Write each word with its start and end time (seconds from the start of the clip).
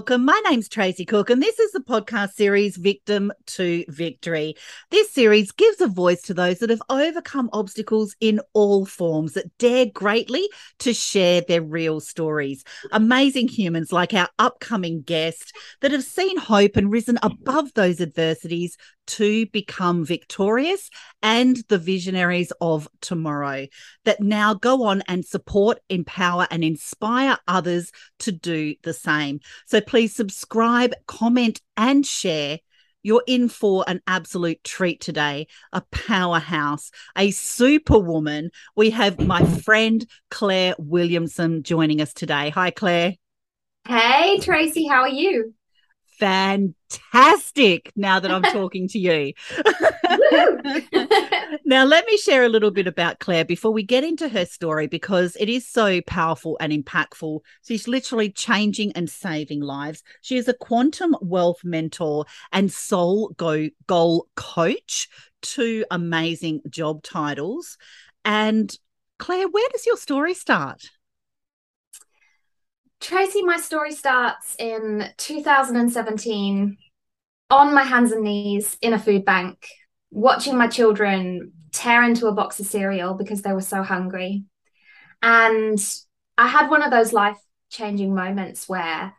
welcome. 0.00 0.24
My 0.24 0.40
name's 0.48 0.66
Tracy 0.66 1.04
Cook, 1.04 1.28
and 1.28 1.42
this 1.42 1.58
is 1.58 1.72
the 1.72 1.80
podcast 1.80 2.30
series 2.30 2.78
Victim 2.78 3.30
to 3.48 3.84
Victory. 3.88 4.54
This 4.90 5.10
series 5.10 5.52
gives 5.52 5.78
a 5.82 5.88
voice 5.88 6.22
to 6.22 6.32
those 6.32 6.60
that 6.60 6.70
have 6.70 6.80
overcome 6.88 7.50
obstacles 7.52 8.16
in 8.18 8.40
all 8.54 8.86
forms 8.86 9.34
that 9.34 9.58
dare 9.58 9.84
greatly 9.84 10.48
to 10.78 10.94
share 10.94 11.42
their 11.42 11.60
real 11.60 12.00
stories. 12.00 12.64
Amazing 12.92 13.48
humans 13.48 13.92
like 13.92 14.14
our 14.14 14.30
upcoming 14.38 15.02
guest 15.02 15.52
that 15.82 15.92
have 15.92 16.02
seen 16.02 16.38
hope 16.38 16.76
and 16.78 16.90
risen 16.90 17.18
above 17.22 17.74
those 17.74 18.00
adversities 18.00 18.78
to 19.10 19.44
become 19.46 20.04
victorious 20.04 20.88
and 21.20 21.56
the 21.68 21.78
visionaries 21.78 22.52
of 22.60 22.88
tomorrow 23.00 23.66
that 24.04 24.20
now 24.20 24.54
go 24.54 24.84
on 24.84 25.02
and 25.08 25.24
support, 25.24 25.80
empower, 25.88 26.46
and 26.48 26.62
inspire 26.62 27.36
others 27.48 27.90
to 28.20 28.30
do 28.30 28.76
the 28.84 28.94
same. 28.94 29.40
So 29.66 29.80
please 29.90 30.14
subscribe, 30.14 30.94
comment, 31.08 31.60
and 31.76 32.06
share. 32.06 32.60
You're 33.02 33.24
in 33.26 33.48
for 33.48 33.84
an 33.88 34.00
absolute 34.06 34.62
treat 34.62 35.00
today. 35.00 35.48
A 35.72 35.82
powerhouse, 35.90 36.92
a 37.18 37.32
superwoman. 37.32 38.50
We 38.76 38.90
have 38.90 39.18
my 39.18 39.44
friend 39.44 40.06
Claire 40.30 40.76
Williamson 40.78 41.64
joining 41.64 42.00
us 42.00 42.14
today. 42.14 42.50
Hi, 42.50 42.70
Claire. 42.70 43.14
Hey, 43.88 44.38
Tracy. 44.38 44.86
How 44.86 45.00
are 45.00 45.08
you? 45.08 45.54
Fantastic 46.20 47.90
now 47.96 48.20
that 48.20 48.30
I'm 48.30 48.42
talking 48.52 48.86
to 48.88 48.98
you. 48.98 49.32
now, 51.64 51.84
let 51.84 52.06
me 52.06 52.16
share 52.18 52.44
a 52.44 52.48
little 52.48 52.70
bit 52.70 52.86
about 52.86 53.18
Claire 53.18 53.44
before 53.44 53.72
we 53.72 53.82
get 53.82 54.04
into 54.04 54.28
her 54.28 54.44
story 54.44 54.86
because 54.86 55.36
it 55.40 55.48
is 55.48 55.66
so 55.66 56.00
powerful 56.02 56.58
and 56.60 56.72
impactful. 56.72 57.40
She's 57.66 57.88
literally 57.88 58.30
changing 58.30 58.92
and 58.92 59.08
saving 59.08 59.60
lives. 59.60 60.04
She 60.20 60.36
is 60.36 60.46
a 60.46 60.54
quantum 60.54 61.16
wealth 61.22 61.64
mentor 61.64 62.26
and 62.52 62.70
soul 62.70 63.30
go- 63.36 63.70
goal 63.86 64.28
coach, 64.36 65.08
two 65.40 65.86
amazing 65.90 66.60
job 66.68 67.02
titles. 67.02 67.78
And 68.24 68.72
Claire, 69.18 69.48
where 69.48 69.68
does 69.72 69.86
your 69.86 69.96
story 69.96 70.34
start? 70.34 70.90
Tracy, 73.00 73.42
my 73.42 73.56
story 73.56 73.92
starts 73.92 74.54
in 74.58 75.04
2017 75.16 76.76
on 77.48 77.74
my 77.74 77.82
hands 77.82 78.12
and 78.12 78.22
knees 78.22 78.76
in 78.82 78.92
a 78.92 78.98
food 78.98 79.24
bank, 79.24 79.66
watching 80.10 80.56
my 80.56 80.68
children 80.68 81.52
tear 81.72 82.02
into 82.02 82.26
a 82.26 82.32
box 82.32 82.60
of 82.60 82.66
cereal 82.66 83.14
because 83.14 83.42
they 83.42 83.52
were 83.52 83.60
so 83.62 83.82
hungry. 83.82 84.44
And 85.22 85.78
I 86.36 86.46
had 86.46 86.68
one 86.68 86.82
of 86.82 86.90
those 86.90 87.12
life 87.12 87.38
changing 87.70 88.14
moments 88.14 88.68
where, 88.68 89.14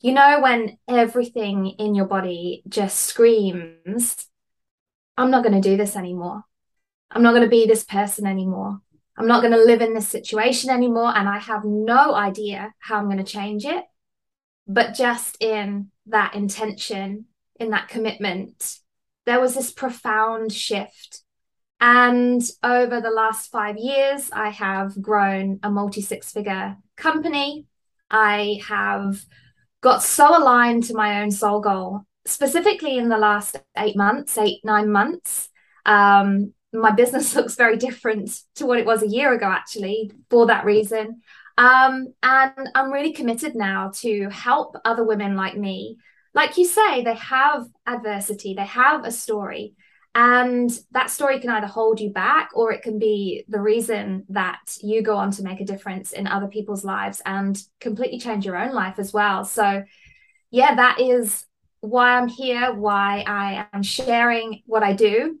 you 0.00 0.12
know, 0.12 0.40
when 0.40 0.78
everything 0.88 1.66
in 1.78 1.94
your 1.94 2.06
body 2.06 2.62
just 2.68 2.98
screams, 2.98 4.16
I'm 5.16 5.30
not 5.30 5.42
going 5.42 5.60
to 5.60 5.68
do 5.68 5.76
this 5.76 5.94
anymore. 5.94 6.42
I'm 7.10 7.22
not 7.22 7.32
going 7.32 7.42
to 7.42 7.48
be 7.48 7.66
this 7.66 7.84
person 7.84 8.26
anymore. 8.26 8.80
I'm 9.16 9.26
not 9.26 9.40
going 9.40 9.52
to 9.52 9.64
live 9.64 9.80
in 9.80 9.94
this 9.94 10.08
situation 10.08 10.70
anymore. 10.70 11.16
And 11.16 11.28
I 11.28 11.38
have 11.38 11.64
no 11.64 12.14
idea 12.14 12.74
how 12.78 12.96
I'm 12.96 13.06
going 13.06 13.18
to 13.18 13.24
change 13.24 13.64
it. 13.64 13.84
But 14.66 14.94
just 14.94 15.36
in 15.40 15.90
that 16.06 16.34
intention, 16.34 17.26
in 17.58 17.70
that 17.70 17.88
commitment, 17.88 18.78
there 19.24 19.40
was 19.40 19.54
this 19.54 19.70
profound 19.70 20.52
shift. 20.52 21.22
And 21.80 22.42
over 22.62 23.00
the 23.00 23.10
last 23.10 23.50
five 23.50 23.76
years, 23.76 24.30
I 24.32 24.50
have 24.50 25.00
grown 25.00 25.60
a 25.62 25.70
multi 25.70 26.00
six 26.00 26.32
figure 26.32 26.76
company. 26.96 27.66
I 28.10 28.60
have 28.66 29.24
got 29.82 30.02
so 30.02 30.36
aligned 30.36 30.84
to 30.84 30.94
my 30.94 31.22
own 31.22 31.30
soul 31.30 31.60
goal, 31.60 32.02
specifically 32.24 32.98
in 32.98 33.08
the 33.08 33.18
last 33.18 33.56
eight 33.76 33.96
months, 33.96 34.38
eight, 34.38 34.60
nine 34.64 34.90
months. 34.90 35.48
Um, 35.84 36.54
my 36.72 36.90
business 36.90 37.34
looks 37.36 37.54
very 37.54 37.76
different 37.76 38.40
to 38.56 38.66
what 38.66 38.78
it 38.78 38.86
was 38.86 39.02
a 39.02 39.08
year 39.08 39.32
ago, 39.32 39.46
actually, 39.46 40.12
for 40.30 40.46
that 40.46 40.64
reason. 40.64 41.22
Um, 41.58 42.12
and 42.22 42.68
I'm 42.74 42.92
really 42.92 43.12
committed 43.12 43.54
now 43.54 43.90
to 43.96 44.28
help 44.28 44.76
other 44.84 45.04
women 45.04 45.36
like 45.36 45.56
me. 45.56 45.96
Like 46.34 46.58
you 46.58 46.66
say, 46.66 47.02
they 47.02 47.14
have 47.14 47.66
adversity, 47.86 48.52
they 48.54 48.66
have 48.66 49.04
a 49.04 49.10
story, 49.10 49.74
and 50.14 50.70
that 50.92 51.10
story 51.10 51.40
can 51.40 51.50
either 51.50 51.66
hold 51.66 52.00
you 52.00 52.10
back 52.10 52.50
or 52.54 52.72
it 52.72 52.82
can 52.82 52.98
be 52.98 53.44
the 53.48 53.60
reason 53.60 54.24
that 54.30 54.60
you 54.82 55.02
go 55.02 55.16
on 55.16 55.30
to 55.32 55.42
make 55.42 55.60
a 55.60 55.64
difference 55.64 56.12
in 56.12 56.26
other 56.26 56.46
people's 56.46 56.84
lives 56.84 57.22
and 57.24 57.62
completely 57.80 58.18
change 58.18 58.44
your 58.44 58.56
own 58.56 58.74
life 58.74 58.98
as 58.98 59.12
well. 59.12 59.44
So, 59.44 59.84
yeah, 60.50 60.74
that 60.74 61.00
is 61.00 61.44
why 61.80 62.16
I'm 62.16 62.28
here, 62.28 62.72
why 62.72 63.24
I 63.26 63.66
am 63.72 63.82
sharing 63.82 64.62
what 64.66 64.82
I 64.82 64.92
do 64.92 65.38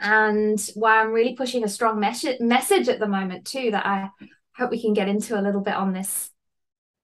and 0.00 0.60
why 0.74 1.00
I'm 1.00 1.12
really 1.12 1.34
pushing 1.34 1.64
a 1.64 1.68
strong 1.68 2.00
mes- 2.00 2.40
message 2.40 2.88
at 2.88 3.00
the 3.00 3.08
moment 3.08 3.46
too 3.46 3.70
that 3.72 3.86
I 3.86 4.10
hope 4.56 4.70
we 4.70 4.80
can 4.80 4.94
get 4.94 5.08
into 5.08 5.38
a 5.38 5.42
little 5.42 5.60
bit 5.60 5.74
on 5.74 5.92
this 5.92 6.30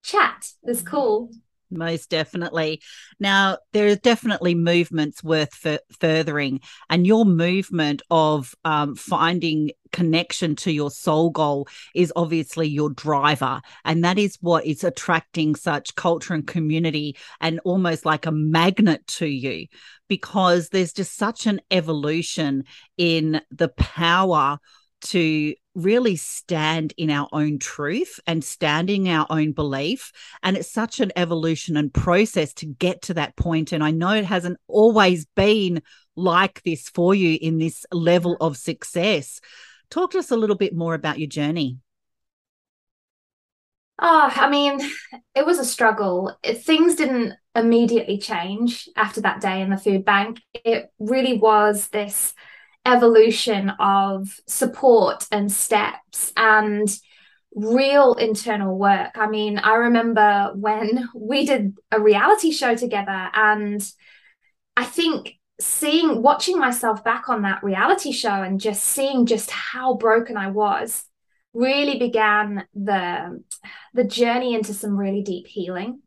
chat. 0.03 0.51
This 0.63 0.83
call. 0.83 1.31
Most 1.71 2.11
definitely. 2.11 2.83
Now, 3.19 3.59
there 3.73 3.89
are 3.89 3.97
definitely 3.97 4.55
movements 4.55 5.25
worth 5.25 5.67
f- 5.67 5.81
furthering, 5.99 6.61
and 6.89 7.07
your 7.07 7.25
movement 7.25 8.03
of 8.11 8.55
um, 8.65 8.95
finding 8.95 9.73
connection 9.95 10.57
to 10.57 10.73
your 10.73 10.91
soul 10.91 11.31
goal 11.31 11.69
is 11.95 12.13
obviously 12.17 12.67
your 12.67 12.91
driver. 12.91 13.63
And 13.85 14.03
that 14.05 14.19
is 14.19 14.37
what 14.41 14.67
is 14.67 14.83
attracting 14.83 15.55
such 15.55 15.95
culture 15.95 16.35
and 16.35 16.45
community 16.45 17.17
and 17.41 17.61
almost 17.65 18.05
like 18.05 18.27
a 18.27 18.33
magnet 18.33 19.07
to 19.07 19.27
you 19.27 19.69
because 20.09 20.69
there's 20.69 20.93
just 20.93 21.17
such 21.17 21.47
an 21.47 21.61
evolution 21.71 22.65
in 22.99 23.41
the 23.53 23.69
power 23.69 24.59
to 25.03 25.55
really 25.75 26.17
stand 26.17 26.93
in 26.97 27.11
our 27.11 27.29
own 27.33 27.59
truth 27.59 28.19
and 28.27 28.43
standing 28.43 29.09
our 29.09 29.27
own 29.29 29.53
belief 29.53 30.13
and 30.43 30.57
it's 30.57 30.71
such 30.71 30.99
an 30.99 31.13
evolution 31.15 31.77
and 31.77 31.93
process 31.93 32.53
to 32.55 32.65
get 32.67 33.03
to 33.03 33.15
that 33.15 33.37
point 33.37 33.73
and 33.73 33.83
i 33.83 33.91
know 33.91 34.13
it 34.13 34.25
hasn't 34.25 34.57
always 34.67 35.27
been 35.35 35.83
like 36.17 36.63
this 36.63 36.89
for 36.89 37.15
you 37.15 37.37
in 37.41 37.59
this 37.59 37.85
level 37.93 38.37
of 38.41 38.57
success 38.57 39.41
talk 39.95 40.11
to 40.11 40.19
us 40.19 40.31
a 40.33 40.37
little 40.37 40.57
bit 40.57 40.75
more 40.75 40.95
about 40.95 41.19
your 41.21 41.29
journey 41.29 41.79
Oh, 44.01 44.31
I 44.35 44.51
mean, 44.51 44.81
it 45.35 45.47
was 45.47 45.59
a 45.59 45.65
struggle. 45.65 46.37
It, 46.43 46.65
things 46.65 46.97
didn't 46.97 47.35
immediately 47.55 48.19
change 48.19 48.89
after 48.97 49.21
that 49.21 49.41
day 49.41 49.63
in 49.63 49.71
the 49.71 49.77
food 49.77 50.05
bank. 50.05 50.41
It 50.53 50.91
really 50.99 51.39
was 51.39 51.89
this 51.89 52.35
evolution 52.85 53.71
of 53.79 54.29
support 54.47 55.27
and 55.31 55.51
steps 55.51 56.33
and 56.37 56.89
real 57.55 58.15
internal 58.15 58.77
work. 58.77 59.13
I 59.15 59.29
mean, 59.29 59.59
I 59.59 59.75
remember 59.75 60.51
when 60.57 61.09
we 61.15 61.47
did 61.47 61.77
a 61.93 62.01
reality 62.01 62.51
show 62.51 62.75
together, 62.75 63.31
and 63.33 63.81
I 64.77 64.85
think 64.85 65.39
seeing, 65.61 66.23
watching 66.23 66.59
myself 66.59 67.05
back 67.05 67.29
on 67.29 67.43
that 67.43 67.63
reality 67.63 68.13
show 68.13 68.43
and 68.43 68.61
just 68.61 68.83
seeing 68.83 69.27
just 69.27 69.51
how 69.51 69.95
broken 69.95 70.37
I 70.37 70.51
was 70.51 71.05
really 71.53 71.99
began 71.99 72.67
the 72.75 73.43
the 73.93 74.03
journey 74.03 74.55
into 74.55 74.75
some 74.75 74.97
really 74.97 75.23
deep 75.23 75.47
healing. 75.47 76.01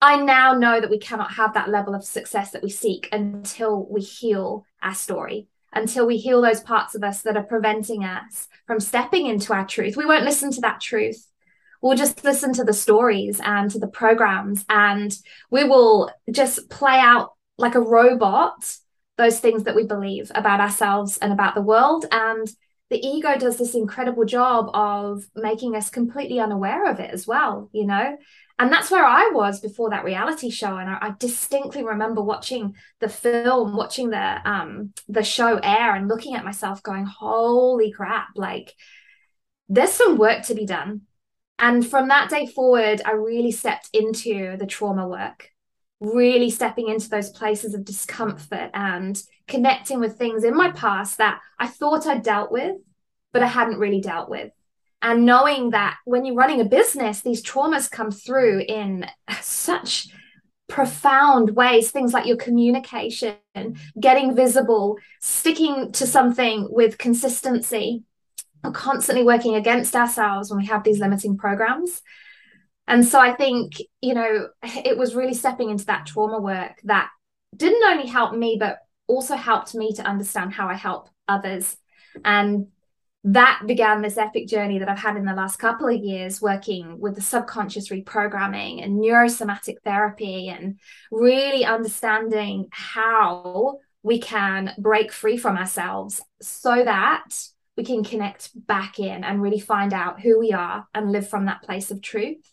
I 0.00 0.16
now 0.16 0.54
know 0.54 0.80
that 0.80 0.90
we 0.90 0.98
cannot 0.98 1.34
have 1.34 1.54
that 1.54 1.68
level 1.68 1.94
of 1.94 2.04
success 2.04 2.50
that 2.50 2.62
we 2.62 2.70
seek 2.70 3.08
until 3.12 3.86
we 3.88 4.00
heal 4.00 4.64
our 4.82 4.94
story 4.94 5.46
until 5.72 6.06
we 6.06 6.18
heal 6.18 6.42
those 6.42 6.60
parts 6.60 6.94
of 6.94 7.02
us 7.02 7.22
that 7.22 7.36
are 7.36 7.42
preventing 7.42 8.04
us 8.04 8.48
from 8.66 8.80
stepping 8.80 9.26
into 9.26 9.52
our 9.52 9.66
truth. 9.66 9.96
We 9.96 10.06
won't 10.06 10.24
listen 10.24 10.50
to 10.52 10.60
that 10.62 10.80
truth. 10.80 11.26
We'll 11.80 11.96
just 11.96 12.22
listen 12.24 12.52
to 12.54 12.64
the 12.64 12.72
stories 12.72 13.40
and 13.42 13.70
to 13.70 13.78
the 13.78 13.88
programs 13.88 14.64
and 14.68 15.12
we 15.50 15.64
will 15.64 16.10
just 16.30 16.70
play 16.70 16.98
out 16.98 17.32
like 17.58 17.74
a 17.74 17.80
robot 17.80 18.76
those 19.18 19.40
things 19.40 19.64
that 19.64 19.76
we 19.76 19.84
believe 19.84 20.32
about 20.34 20.60
ourselves 20.60 21.18
and 21.18 21.32
about 21.32 21.54
the 21.54 21.62
world 21.62 22.06
and 22.10 22.48
the 22.92 23.06
ego 23.06 23.38
does 23.38 23.56
this 23.56 23.74
incredible 23.74 24.26
job 24.26 24.68
of 24.74 25.24
making 25.34 25.74
us 25.74 25.88
completely 25.88 26.38
unaware 26.38 26.90
of 26.90 27.00
it 27.00 27.10
as 27.10 27.26
well, 27.26 27.70
you 27.72 27.86
know? 27.86 28.18
And 28.58 28.70
that's 28.70 28.90
where 28.90 29.06
I 29.06 29.30
was 29.32 29.60
before 29.60 29.88
that 29.90 30.04
reality 30.04 30.50
show. 30.50 30.76
And 30.76 30.90
I, 30.90 30.98
I 31.00 31.14
distinctly 31.18 31.82
remember 31.82 32.20
watching 32.20 32.76
the 33.00 33.08
film, 33.08 33.76
watching 33.76 34.10
the 34.10 34.48
um 34.48 34.92
the 35.08 35.22
show 35.22 35.56
air 35.56 35.94
and 35.94 36.06
looking 36.06 36.34
at 36.34 36.44
myself 36.44 36.82
going, 36.82 37.06
holy 37.06 37.92
crap, 37.92 38.28
like 38.36 38.74
there's 39.70 39.92
some 39.92 40.18
work 40.18 40.42
to 40.44 40.54
be 40.54 40.66
done. 40.66 41.02
And 41.58 41.86
from 41.86 42.08
that 42.08 42.28
day 42.28 42.46
forward, 42.46 43.00
I 43.06 43.12
really 43.12 43.52
stepped 43.52 43.88
into 43.94 44.58
the 44.58 44.66
trauma 44.66 45.08
work, 45.08 45.48
really 46.02 46.50
stepping 46.50 46.88
into 46.88 47.08
those 47.08 47.30
places 47.30 47.74
of 47.74 47.84
discomfort 47.84 48.70
and 48.74 49.22
connecting 49.48 50.00
with 50.00 50.16
things 50.18 50.44
in 50.44 50.54
my 50.54 50.70
past 50.72 51.18
that 51.18 51.40
I 51.58 51.66
thought 51.68 52.06
I 52.06 52.18
dealt 52.18 52.50
with, 52.52 52.76
but 53.32 53.42
I 53.42 53.46
hadn't 53.46 53.78
really 53.78 54.00
dealt 54.00 54.28
with. 54.28 54.50
and 55.02 55.26
knowing 55.26 55.70
that 55.70 55.96
when 56.04 56.24
you're 56.24 56.34
running 56.42 56.60
a 56.60 56.64
business 56.64 57.20
these 57.22 57.42
traumas 57.42 57.90
come 57.90 58.10
through 58.10 58.60
in 58.60 59.04
such 59.40 60.08
profound 60.68 61.50
ways 61.50 61.90
things 61.90 62.12
like 62.14 62.26
your 62.26 62.36
communication 62.36 63.34
getting 64.00 64.34
visible 64.34 64.96
sticking 65.20 65.92
to 65.92 66.06
something 66.06 66.66
with 66.70 66.96
consistency 66.98 68.04
constantly 68.72 69.24
working 69.24 69.54
against 69.56 69.94
ourselves 69.96 70.48
when 70.48 70.58
we 70.60 70.66
have 70.66 70.84
these 70.84 71.00
limiting 71.00 71.36
programs 71.36 72.00
and 72.86 73.06
so 73.06 73.18
i 73.18 73.32
think 73.34 73.74
you 74.00 74.14
know 74.14 74.48
it 74.62 74.96
was 74.96 75.14
really 75.14 75.34
stepping 75.34 75.70
into 75.70 75.86
that 75.86 76.06
trauma 76.06 76.40
work 76.40 76.80
that 76.84 77.10
didn't 77.56 77.84
only 77.84 78.06
help 78.06 78.34
me 78.34 78.56
but 78.58 78.78
also 79.06 79.34
helped 79.34 79.74
me 79.74 79.92
to 79.92 80.02
understand 80.02 80.52
how 80.52 80.68
i 80.68 80.74
help 80.74 81.08
others 81.28 81.76
and 82.24 82.66
that 83.24 83.62
began 83.66 84.02
this 84.02 84.18
epic 84.18 84.48
journey 84.48 84.80
that 84.80 84.88
I've 84.88 84.98
had 84.98 85.16
in 85.16 85.24
the 85.24 85.32
last 85.32 85.56
couple 85.56 85.86
of 85.86 86.02
years 86.02 86.42
working 86.42 86.98
with 86.98 87.14
the 87.14 87.20
subconscious 87.20 87.88
reprogramming 87.88 88.82
and 88.82 89.00
neurosomatic 89.00 89.76
therapy 89.84 90.48
and 90.48 90.80
really 91.12 91.64
understanding 91.64 92.66
how 92.72 93.78
we 94.02 94.18
can 94.18 94.74
break 94.76 95.12
free 95.12 95.36
from 95.36 95.56
ourselves 95.56 96.20
so 96.40 96.82
that 96.84 97.28
we 97.76 97.84
can 97.84 98.02
connect 98.02 98.50
back 98.66 98.98
in 98.98 99.22
and 99.22 99.40
really 99.40 99.60
find 99.60 99.92
out 99.92 100.20
who 100.20 100.38
we 100.40 100.52
are 100.52 100.86
and 100.92 101.12
live 101.12 101.28
from 101.28 101.44
that 101.46 101.62
place 101.62 101.92
of 101.92 102.02
truth. 102.02 102.51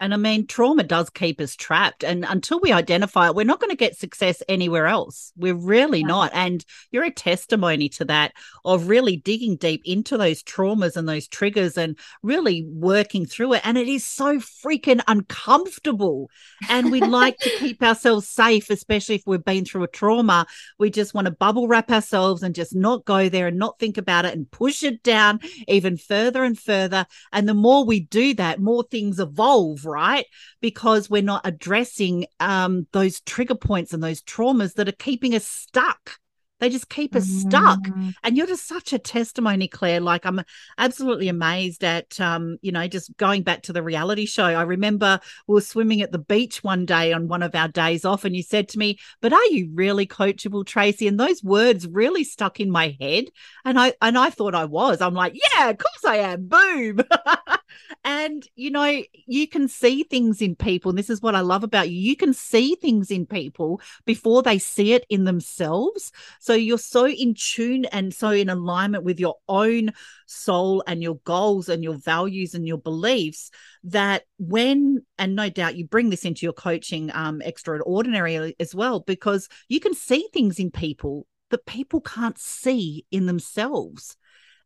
And 0.00 0.14
I 0.14 0.16
mean, 0.16 0.46
trauma 0.46 0.82
does 0.82 1.10
keep 1.10 1.40
us 1.42 1.54
trapped. 1.54 2.02
And 2.02 2.24
until 2.26 2.58
we 2.58 2.72
identify 2.72 3.26
it, 3.26 3.34
we're 3.34 3.44
not 3.44 3.60
going 3.60 3.70
to 3.70 3.76
get 3.76 3.98
success 3.98 4.42
anywhere 4.48 4.86
else. 4.86 5.32
We're 5.36 5.54
really 5.54 6.00
yeah. 6.00 6.06
not. 6.06 6.30
And 6.34 6.64
you're 6.90 7.04
a 7.04 7.10
testimony 7.10 7.90
to 7.90 8.06
that 8.06 8.32
of 8.64 8.88
really 8.88 9.16
digging 9.16 9.56
deep 9.56 9.82
into 9.84 10.16
those 10.16 10.42
traumas 10.42 10.96
and 10.96 11.06
those 11.06 11.28
triggers 11.28 11.76
and 11.76 11.98
really 12.22 12.64
working 12.66 13.26
through 13.26 13.54
it. 13.54 13.62
And 13.62 13.76
it 13.76 13.88
is 13.88 14.02
so 14.02 14.38
freaking 14.38 15.02
uncomfortable. 15.06 16.30
And 16.70 16.90
we 16.90 17.00
like 17.00 17.36
to 17.40 17.50
keep 17.58 17.82
ourselves 17.82 18.26
safe, 18.26 18.70
especially 18.70 19.16
if 19.16 19.22
we've 19.26 19.44
been 19.44 19.66
through 19.66 19.82
a 19.82 19.88
trauma. 19.88 20.46
We 20.78 20.88
just 20.88 21.12
want 21.12 21.26
to 21.26 21.30
bubble 21.30 21.68
wrap 21.68 21.90
ourselves 21.90 22.42
and 22.42 22.54
just 22.54 22.74
not 22.74 23.04
go 23.04 23.28
there 23.28 23.48
and 23.48 23.58
not 23.58 23.78
think 23.78 23.98
about 23.98 24.24
it 24.24 24.34
and 24.34 24.50
push 24.50 24.82
it 24.82 25.02
down 25.02 25.40
even 25.68 25.98
further 25.98 26.42
and 26.42 26.58
further. 26.58 27.04
And 27.32 27.46
the 27.46 27.54
more 27.54 27.84
we 27.84 28.00
do 28.00 28.32
that, 28.34 28.60
more 28.60 28.82
things 28.82 29.20
evolve 29.20 29.84
right? 29.90 30.26
Because 30.60 31.10
we're 31.10 31.22
not 31.22 31.42
addressing 31.44 32.26
um, 32.38 32.86
those 32.92 33.20
trigger 33.20 33.54
points 33.54 33.92
and 33.92 34.02
those 34.02 34.22
traumas 34.22 34.74
that 34.74 34.88
are 34.88 34.92
keeping 34.92 35.34
us 35.34 35.46
stuck. 35.46 36.18
They 36.60 36.68
just 36.68 36.90
keep 36.90 37.16
us 37.16 37.26
mm-hmm. 37.26 37.48
stuck. 37.48 37.80
And 38.22 38.36
you're 38.36 38.46
just 38.46 38.68
such 38.68 38.92
a 38.92 38.98
testimony, 38.98 39.66
Claire. 39.66 40.00
Like 40.00 40.26
I'm 40.26 40.42
absolutely 40.78 41.28
amazed 41.28 41.82
at 41.82 42.20
um, 42.20 42.58
you 42.60 42.70
know, 42.70 42.86
just 42.86 43.16
going 43.16 43.42
back 43.42 43.62
to 43.62 43.72
the 43.72 43.82
reality 43.82 44.26
show. 44.26 44.44
I 44.44 44.62
remember 44.62 45.20
we 45.46 45.54
were 45.54 45.60
swimming 45.62 46.02
at 46.02 46.12
the 46.12 46.18
beach 46.18 46.62
one 46.62 46.84
day 46.84 47.12
on 47.12 47.28
one 47.28 47.42
of 47.42 47.54
our 47.54 47.68
days 47.68 48.04
off, 48.04 48.24
and 48.24 48.36
you 48.36 48.42
said 48.42 48.68
to 48.68 48.78
me, 48.78 48.98
But 49.22 49.32
are 49.32 49.46
you 49.46 49.70
really 49.72 50.06
coachable, 50.06 50.66
Tracy? 50.66 51.08
And 51.08 51.18
those 51.18 51.42
words 51.42 51.88
really 51.88 52.24
stuck 52.24 52.60
in 52.60 52.70
my 52.70 52.96
head. 53.00 53.24
And 53.64 53.80
I 53.80 53.94
and 54.02 54.18
I 54.18 54.30
thought 54.30 54.54
I 54.54 54.66
was. 54.66 55.00
I'm 55.00 55.14
like, 55.14 55.34
yeah, 55.34 55.70
of 55.70 55.78
course 55.78 56.04
I 56.06 56.16
am. 56.16 56.46
Boom. 56.46 57.00
and 58.04 58.46
you 58.54 58.70
know, 58.70 59.02
you 59.26 59.48
can 59.48 59.68
see 59.68 60.02
things 60.02 60.40
in 60.40 60.54
people. 60.56 60.90
And 60.90 60.98
this 60.98 61.10
is 61.10 61.22
what 61.22 61.34
I 61.34 61.40
love 61.40 61.64
about 61.64 61.90
you. 61.90 61.98
You 61.98 62.16
can 62.16 62.32
see 62.34 62.74
things 62.74 63.10
in 63.10 63.26
people 63.26 63.80
before 64.04 64.42
they 64.42 64.58
see 64.58 64.92
it 64.92 65.04
in 65.08 65.24
themselves. 65.24 66.12
So 66.40 66.54
you're 66.54 66.78
so 66.78 67.06
in 67.06 67.34
tune 67.34 67.84
and 67.86 68.12
so 68.14 68.30
in 68.30 68.48
alignment 68.48 69.04
with 69.04 69.20
your 69.20 69.36
own 69.48 69.92
soul 70.26 70.82
and 70.86 71.02
your 71.02 71.16
goals 71.24 71.68
and 71.68 71.82
your 71.82 71.94
values 71.96 72.54
and 72.54 72.66
your 72.66 72.78
beliefs 72.78 73.50
that 73.84 74.24
when, 74.38 75.04
and 75.18 75.34
no 75.34 75.48
doubt 75.48 75.76
you 75.76 75.86
bring 75.86 76.10
this 76.10 76.24
into 76.24 76.46
your 76.46 76.52
coaching 76.52 77.10
um, 77.14 77.42
extraordinary 77.42 78.54
as 78.60 78.74
well, 78.74 79.00
because 79.00 79.48
you 79.68 79.80
can 79.80 79.94
see 79.94 80.28
things 80.32 80.58
in 80.58 80.70
people 80.70 81.26
that 81.50 81.66
people 81.66 82.00
can't 82.00 82.38
see 82.38 83.04
in 83.10 83.26
themselves. 83.26 84.16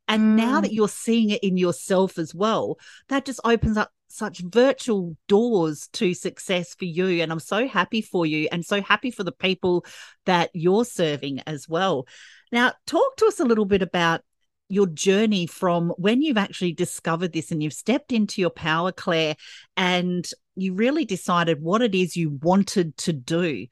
And 0.08 0.22
mm. 0.22 0.36
now 0.36 0.60
that 0.60 0.70
mm. 0.70 0.74
you're 0.74 0.88
seeing 0.88 1.30
it 1.30 1.42
in 1.42 1.56
yourself 1.56 2.18
as 2.18 2.34
well, 2.34 2.78
that 3.08 3.24
just 3.24 3.40
opens 3.44 3.76
up 3.76 3.90
such 4.08 4.38
virtual 4.38 5.16
doors 5.28 5.88
to 5.92 6.14
success 6.14 6.74
for 6.74 6.84
you. 6.84 7.22
And 7.22 7.32
I'm 7.32 7.40
so 7.40 7.66
happy 7.66 8.00
for 8.00 8.24
you 8.24 8.48
and 8.52 8.64
so 8.64 8.80
happy 8.80 9.10
for 9.10 9.24
the 9.24 9.32
people 9.32 9.84
that 10.26 10.50
you're 10.54 10.84
serving 10.84 11.40
as 11.46 11.68
well. 11.68 12.06
Now, 12.52 12.72
talk 12.86 13.16
to 13.16 13.26
us 13.26 13.40
a 13.40 13.44
little 13.44 13.64
bit 13.64 13.82
about 13.82 14.22
your 14.68 14.86
journey 14.86 15.46
from 15.46 15.90
when 15.98 16.22
you've 16.22 16.38
actually 16.38 16.72
discovered 16.72 17.32
this 17.32 17.50
and 17.50 17.62
you've 17.62 17.72
stepped 17.72 18.12
into 18.12 18.40
your 18.40 18.50
power, 18.50 18.92
Claire, 18.92 19.36
and 19.76 20.26
you 20.54 20.74
really 20.74 21.04
decided 21.04 21.60
what 21.60 21.82
it 21.82 21.94
is 21.94 22.16
you 22.16 22.38
wanted 22.42 22.96
to 22.98 23.12
do. 23.12 23.66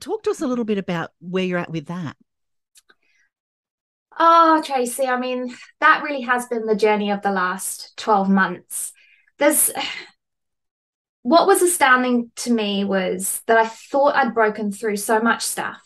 Talk 0.00 0.22
to 0.22 0.30
us 0.30 0.40
a 0.40 0.46
little 0.46 0.64
bit 0.64 0.78
about 0.78 1.10
where 1.20 1.44
you're 1.44 1.58
at 1.58 1.70
with 1.70 1.86
that. 1.86 2.16
Oh, 4.18 4.60
Tracy, 4.64 5.06
I 5.06 5.18
mean, 5.18 5.54
that 5.80 6.02
really 6.02 6.22
has 6.22 6.46
been 6.46 6.66
the 6.66 6.74
journey 6.74 7.10
of 7.10 7.22
the 7.22 7.30
last 7.30 7.96
12 7.96 8.28
months. 8.28 8.92
There's 9.38 9.70
what 11.22 11.46
was 11.46 11.62
astounding 11.62 12.30
to 12.36 12.52
me 12.52 12.84
was 12.84 13.42
that 13.46 13.58
I 13.58 13.66
thought 13.66 14.14
I'd 14.14 14.34
broken 14.34 14.72
through 14.72 14.96
so 14.96 15.20
much 15.20 15.42
stuff 15.42 15.82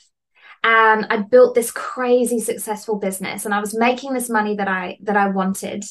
and 0.62 1.06
I 1.10 1.18
built 1.18 1.54
this 1.54 1.70
crazy 1.70 2.38
successful 2.40 2.96
business 2.98 3.44
and 3.44 3.54
I 3.54 3.60
was 3.60 3.76
making 3.76 4.12
this 4.12 4.30
money 4.30 4.56
that 4.56 4.68
I 4.68 4.98
that 5.02 5.16
I 5.16 5.28
wanted 5.28 5.84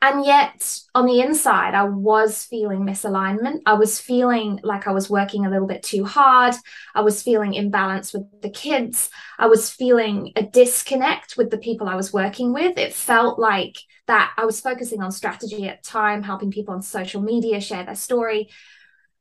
and 0.00 0.24
yet 0.24 0.80
on 0.94 1.06
the 1.06 1.20
inside 1.20 1.74
I 1.74 1.84
was 1.84 2.44
feeling 2.44 2.80
misalignment 2.80 3.60
I 3.66 3.74
was 3.74 4.00
feeling 4.00 4.60
like 4.62 4.86
I 4.86 4.92
was 4.92 5.10
working 5.10 5.44
a 5.44 5.50
little 5.50 5.66
bit 5.66 5.82
too 5.82 6.04
hard 6.04 6.54
I 6.94 7.00
was 7.00 7.22
feeling 7.22 7.54
imbalance 7.54 8.12
with 8.12 8.24
the 8.40 8.50
kids 8.50 9.10
I 9.38 9.46
was 9.46 9.70
feeling 9.70 10.32
a 10.36 10.42
disconnect 10.42 11.36
with 11.36 11.50
the 11.50 11.58
people 11.58 11.88
I 11.88 11.96
was 11.96 12.12
working 12.12 12.52
with 12.52 12.78
it 12.78 12.94
felt 12.94 13.38
like 13.38 13.76
that 14.08 14.32
I 14.36 14.44
was 14.44 14.60
focusing 14.60 15.02
on 15.02 15.12
strategy 15.12 15.68
at 15.68 15.84
time, 15.84 16.22
helping 16.24 16.50
people 16.50 16.74
on 16.74 16.82
social 16.82 17.20
media 17.20 17.60
share 17.60 17.84
their 17.84 17.94
story. 17.94 18.48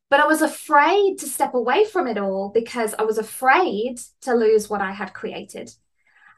But 0.09 0.21
I 0.21 0.25
was 0.25 0.41
afraid 0.41 1.19
to 1.19 1.27
step 1.27 1.53
away 1.53 1.85
from 1.85 2.07
it 2.07 2.17
all 2.17 2.49
because 2.53 2.95
I 2.97 3.03
was 3.03 3.17
afraid 3.17 3.99
to 4.21 4.33
lose 4.33 4.69
what 4.69 4.81
I 4.81 4.93
had 4.93 5.13
created. 5.13 5.69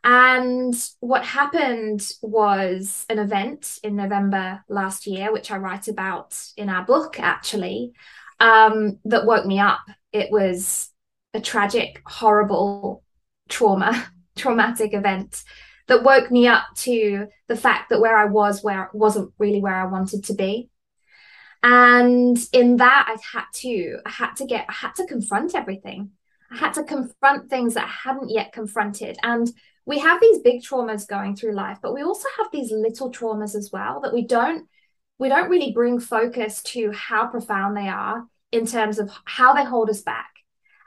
And 0.04 0.74
what 1.02 1.26
happened 1.26 2.10
was 2.22 3.06
an 3.10 3.20
event 3.20 3.80
in 3.84 3.96
November 3.96 4.64
last 4.70 5.08
year, 5.08 5.32
which 5.32 5.52
I 5.52 5.58
write 5.58 5.88
about 5.88 6.38
in 6.56 6.70
our 6.70 6.86
book, 6.86 7.20
actually, 7.20 7.94
um, 8.40 9.00
that 9.06 9.26
woke 9.26 9.46
me 9.46 9.60
up. 9.60 9.82
It 10.14 10.32
was 10.32 10.90
a 11.34 11.42
tragic, 11.42 12.02
horrible 12.06 13.04
trauma, 13.50 14.12
traumatic 14.38 14.94
event 14.94 15.44
that 15.88 16.04
woke 16.04 16.32
me 16.32 16.48
up 16.48 16.64
to 16.76 17.28
the 17.48 17.56
fact 17.56 17.90
that 17.90 18.00
where 18.00 18.16
I 18.18 18.26
was 18.26 18.64
where 18.64 18.90
wasn't 18.94 19.34
really 19.38 19.60
where 19.60 19.76
I 19.76 19.86
wanted 19.86 20.24
to 20.26 20.34
be. 20.34 20.70
And 21.62 22.38
in 22.54 22.78
that 22.78 23.08
I 23.10 23.38
had 23.38 23.46
to 23.56 23.98
I 24.06 24.10
had 24.10 24.36
to 24.36 24.46
get 24.46 24.66
I 24.70 24.74
had 24.74 24.96
to 24.96 25.06
confront 25.06 25.56
everything. 25.56 26.12
I 26.52 26.58
had 26.58 26.74
to 26.76 26.84
confront 26.84 27.50
things 27.50 27.74
that 27.74 27.86
I 27.86 28.10
hadn't 28.10 28.30
yet 28.30 28.54
confronted. 28.54 29.18
And 29.22 29.52
we 29.90 30.00
have 30.00 30.22
these 30.22 30.40
big 30.40 30.62
traumas 30.62 31.08
going 31.08 31.36
through 31.36 31.54
life, 31.54 31.80
but 31.82 31.94
we 31.94 32.04
also 32.04 32.28
have 32.38 32.48
these 32.54 32.72
little 32.72 33.12
traumas 33.12 33.56
as 33.56 33.72
well 33.74 34.00
that 34.02 34.14
we 34.14 34.26
don't 34.26 34.68
we 35.18 35.28
don't 35.28 35.50
really 35.50 35.74
bring 35.74 36.00
focus 36.00 36.64
to 36.64 36.92
how 36.94 37.28
profound 37.28 37.76
they 37.76 37.90
are 37.90 38.26
in 38.54 38.66
terms 38.66 39.00
of 39.00 39.12
how 39.26 39.54
they 39.54 39.66
hold 39.66 39.90
us 39.90 40.02
back 40.02 40.30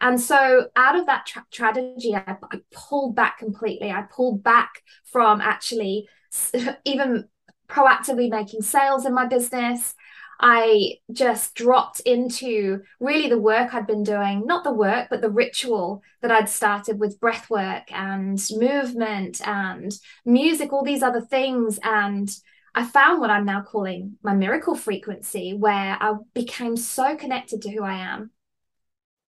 and 0.03 0.21
so, 0.21 0.67
out 0.75 0.99
of 0.99 1.07
that 1.07 1.27
tra- 1.27 1.47
tragedy, 1.53 2.17
I, 2.17 2.37
I 2.51 2.59
pulled 2.73 3.15
back 3.15 3.39
completely. 3.39 3.93
I 3.93 4.03
pulled 4.03 4.43
back 4.43 4.83
from 5.05 5.41
actually 5.41 6.09
even 6.85 7.29
proactively 7.69 8.29
making 8.29 8.63
sales 8.63 9.07
in 9.07 9.15
my 9.15 9.27
business. 9.27 9.95
I 10.41 10.95
just 11.13 11.55
dropped 11.55 12.01
into 12.01 12.83
really 12.99 13.29
the 13.29 13.39
work 13.39 13.75
I'd 13.75 13.87
been 13.87 14.03
doing, 14.03 14.45
not 14.47 14.65
the 14.65 14.73
work, 14.73 15.09
but 15.09 15.21
the 15.21 15.31
ritual 15.31 16.03
that 16.21 16.31
I'd 16.33 16.49
started 16.49 16.99
with 16.99 17.21
breath 17.21 17.49
work 17.49 17.93
and 17.93 18.41
movement 18.51 19.47
and 19.47 19.93
music, 20.25 20.73
all 20.73 20.85
these 20.85 21.03
other 21.03 21.21
things. 21.21 21.79
And 21.83 22.29
I 22.75 22.85
found 22.85 23.21
what 23.21 23.31
I'm 23.31 23.45
now 23.45 23.63
calling 23.63 24.17
my 24.23 24.35
miracle 24.35 24.75
frequency, 24.75 25.55
where 25.55 25.97
I 26.01 26.15
became 26.35 26.77
so 26.77 27.17
connected 27.17 27.63
to 27.63 27.71
who 27.71 27.85
I 27.85 27.95
am 27.95 28.31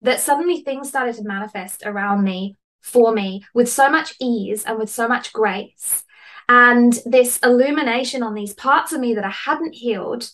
that 0.03 0.21
suddenly 0.21 0.63
things 0.63 0.89
started 0.89 1.15
to 1.17 1.25
manifest 1.25 1.83
around 1.85 2.25
me 2.25 2.57
for 2.83 3.13
me 3.13 3.45
with 3.55 3.69
so 3.69 3.89
much 3.89 4.15
ease 4.21 4.65
and 4.65 4.79
with 4.79 4.91
so 4.91 5.09
much 5.09 5.33
grace. 5.33 6.05
And 6.49 6.93
this 7.07 7.39
illumination 7.39 8.23
on 8.23 8.35
these 8.35 8.53
parts 8.53 8.93
of 8.93 9.01
me 9.01 9.15
that 9.15 9.25
I 9.25 9.31
hadn't 9.31 9.75
healed, 9.75 10.29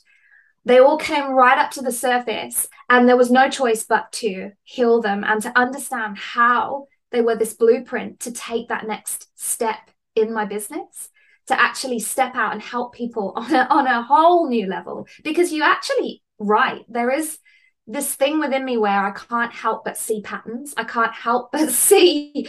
they 0.65 0.79
all 0.79 0.99
came 0.99 1.31
right 1.31 1.59
up 1.59 1.71
to 1.73 1.83
the 1.83 1.93
surface. 1.93 2.69
And 2.89 3.09
there 3.09 3.17
was 3.17 3.31
no 3.31 3.49
choice 3.49 3.85
but 3.85 4.13
to 4.13 4.53
heal 4.63 5.01
them 5.01 5.25
and 5.25 5.41
to 5.43 5.59
understand 5.59 6.19
how 6.19 6.87
they 7.13 7.21
were 7.21 7.37
this 7.37 7.55
blueprint 7.55 8.21
to 8.21 8.33
take 8.33 8.69
that 8.69 8.87
next 8.87 9.29
step 9.35 9.91
in 10.15 10.33
my 10.33 10.45
business, 10.45 11.09
to 11.47 11.61
actually 11.61 11.99
step 11.99 12.35
out 12.35 12.53
and 12.53 12.63
help 12.63 12.95
people 12.95 13.33
on 13.37 13.55
a, 13.55 13.67
on 13.71 13.87
a 13.87 14.03
whole 14.03 14.49
new 14.49 14.67
level 14.67 15.07
because 15.25 15.53
you 15.53 15.63
actually 15.63 16.23
right 16.39 16.85
there 16.89 17.11
is 17.11 17.39
this 17.87 18.15
thing 18.15 18.39
within 18.39 18.65
me 18.65 18.77
where 18.77 19.05
I 19.05 19.11
can't 19.11 19.53
help 19.53 19.85
but 19.85 19.99
see 19.99 20.23
patterns. 20.23 20.75
I 20.77 20.85
can't 20.85 21.13
help 21.13 21.51
but 21.53 21.71
see, 21.71 22.49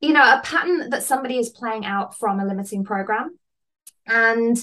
you 0.00 0.12
know, 0.12 0.22
a 0.22 0.40
pattern 0.42 0.90
that 0.90 1.02
somebody 1.02 1.38
is 1.38 1.50
playing 1.50 1.84
out 1.84 2.18
from 2.18 2.40
a 2.40 2.46
limiting 2.46 2.84
program. 2.84 3.38
And 4.06 4.56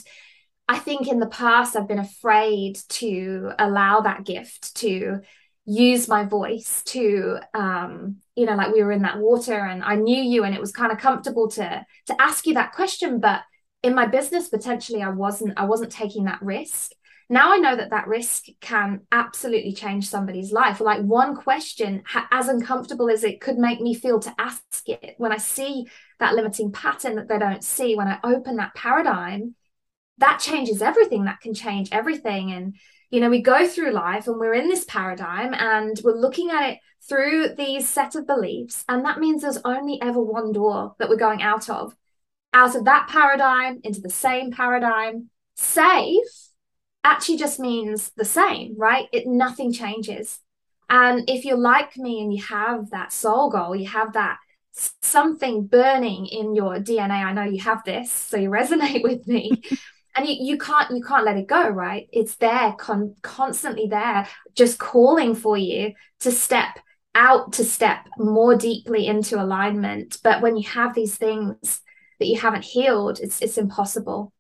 I 0.67 0.79
think 0.79 1.07
in 1.07 1.19
the 1.19 1.27
past, 1.27 1.75
I've 1.75 1.87
been 1.87 1.99
afraid 1.99 2.79
to 2.89 3.51
allow 3.59 4.01
that 4.01 4.25
gift 4.25 4.75
to 4.77 5.21
use 5.65 6.07
my 6.07 6.23
voice 6.23 6.83
to 6.83 7.39
um 7.55 8.17
you 8.35 8.45
know 8.45 8.55
like 8.55 8.71
we 8.71 8.83
were 8.83 8.91
in 8.91 9.01
that 9.01 9.17
water 9.17 9.55
and 9.55 9.83
i 9.83 9.95
knew 9.95 10.21
you 10.21 10.43
and 10.43 10.53
it 10.53 10.61
was 10.61 10.71
kind 10.71 10.91
of 10.91 10.99
comfortable 10.99 11.49
to 11.49 11.83
to 12.05 12.21
ask 12.21 12.45
you 12.45 12.53
that 12.53 12.71
question 12.71 13.19
but 13.19 13.41
in 13.81 13.95
my 13.95 14.05
business 14.05 14.47
potentially 14.47 15.01
i 15.01 15.09
wasn't 15.09 15.51
i 15.57 15.65
wasn't 15.65 15.91
taking 15.91 16.25
that 16.25 16.39
risk 16.43 16.91
now 17.29 17.51
I 17.53 17.57
know 17.57 17.75
that 17.75 17.89
that 17.89 18.07
risk 18.07 18.45
can 18.61 19.01
absolutely 19.11 19.73
change 19.73 20.07
somebody's 20.07 20.51
life. 20.51 20.79
Like 20.79 21.01
one 21.01 21.35
question, 21.35 22.03
as 22.31 22.47
uncomfortable 22.47 23.09
as 23.09 23.23
it 23.23 23.41
could 23.41 23.57
make 23.57 23.81
me 23.81 23.95
feel 23.95 24.19
to 24.19 24.35
ask 24.37 24.61
it, 24.85 25.15
when 25.17 25.31
I 25.31 25.37
see 25.37 25.87
that 26.19 26.35
limiting 26.35 26.71
pattern 26.71 27.15
that 27.15 27.27
they 27.27 27.39
don't 27.39 27.63
see, 27.63 27.95
when 27.95 28.07
I 28.07 28.19
open 28.23 28.57
that 28.57 28.75
paradigm, 28.75 29.55
that 30.17 30.39
changes 30.39 30.81
everything. 30.81 31.25
That 31.25 31.41
can 31.41 31.53
change 31.53 31.89
everything. 31.91 32.51
And, 32.51 32.75
you 33.09 33.19
know, 33.19 33.29
we 33.29 33.41
go 33.41 33.67
through 33.67 33.91
life 33.91 34.27
and 34.27 34.39
we're 34.39 34.53
in 34.53 34.67
this 34.67 34.85
paradigm 34.85 35.53
and 35.53 35.99
we're 36.03 36.19
looking 36.19 36.51
at 36.51 36.69
it 36.71 36.79
through 37.07 37.55
these 37.55 37.87
set 37.87 38.15
of 38.15 38.27
beliefs. 38.27 38.83
And 38.87 39.05
that 39.05 39.19
means 39.19 39.41
there's 39.41 39.59
only 39.65 40.01
ever 40.01 40.21
one 40.21 40.51
door 40.51 40.95
that 40.99 41.09
we're 41.09 41.17
going 41.17 41.41
out 41.41 41.69
of, 41.69 41.95
out 42.53 42.75
of 42.75 42.85
that 42.85 43.07
paradigm 43.09 43.81
into 43.83 44.01
the 44.01 44.09
same 44.09 44.51
paradigm, 44.51 45.29
safe 45.55 46.45
actually 47.03 47.37
just 47.37 47.59
means 47.59 48.11
the 48.17 48.25
same, 48.25 48.75
right? 48.77 49.07
It 49.13 49.27
nothing 49.27 49.71
changes. 49.71 50.39
And 50.89 51.29
if 51.29 51.45
you're 51.45 51.57
like 51.57 51.97
me 51.97 52.21
and 52.21 52.33
you 52.33 52.43
have 52.43 52.89
that 52.91 53.13
soul 53.13 53.49
goal, 53.49 53.75
you 53.75 53.87
have 53.87 54.13
that 54.13 54.37
something 55.01 55.67
burning 55.67 56.25
in 56.25 56.55
your 56.55 56.75
DNA. 56.77 57.23
I 57.23 57.33
know 57.33 57.43
you 57.43 57.61
have 57.61 57.83
this, 57.85 58.11
so 58.11 58.37
you 58.37 58.49
resonate 58.59 59.03
with 59.03 59.27
me. 59.27 59.61
And 60.15 60.27
you, 60.27 60.35
you 60.39 60.57
can't 60.57 60.91
you 60.91 61.03
can't 61.03 61.25
let 61.25 61.37
it 61.37 61.47
go, 61.47 61.67
right? 61.67 62.07
It's 62.11 62.35
there, 62.35 62.73
con- 62.77 63.15
constantly 63.21 63.87
there, 63.87 64.27
just 64.55 64.79
calling 64.79 65.35
for 65.35 65.57
you 65.57 65.93
to 66.21 66.31
step 66.31 66.79
out, 67.13 67.53
to 67.53 67.63
step 67.65 68.05
more 68.17 68.55
deeply 68.55 69.07
into 69.07 69.41
alignment. 69.41 70.17
But 70.23 70.41
when 70.41 70.57
you 70.57 70.67
have 70.69 70.93
these 70.93 71.15
things 71.15 71.81
that 72.19 72.27
you 72.27 72.39
haven't 72.39 72.63
healed, 72.63 73.19
it's 73.19 73.41
it's 73.41 73.57
impossible. 73.57 74.31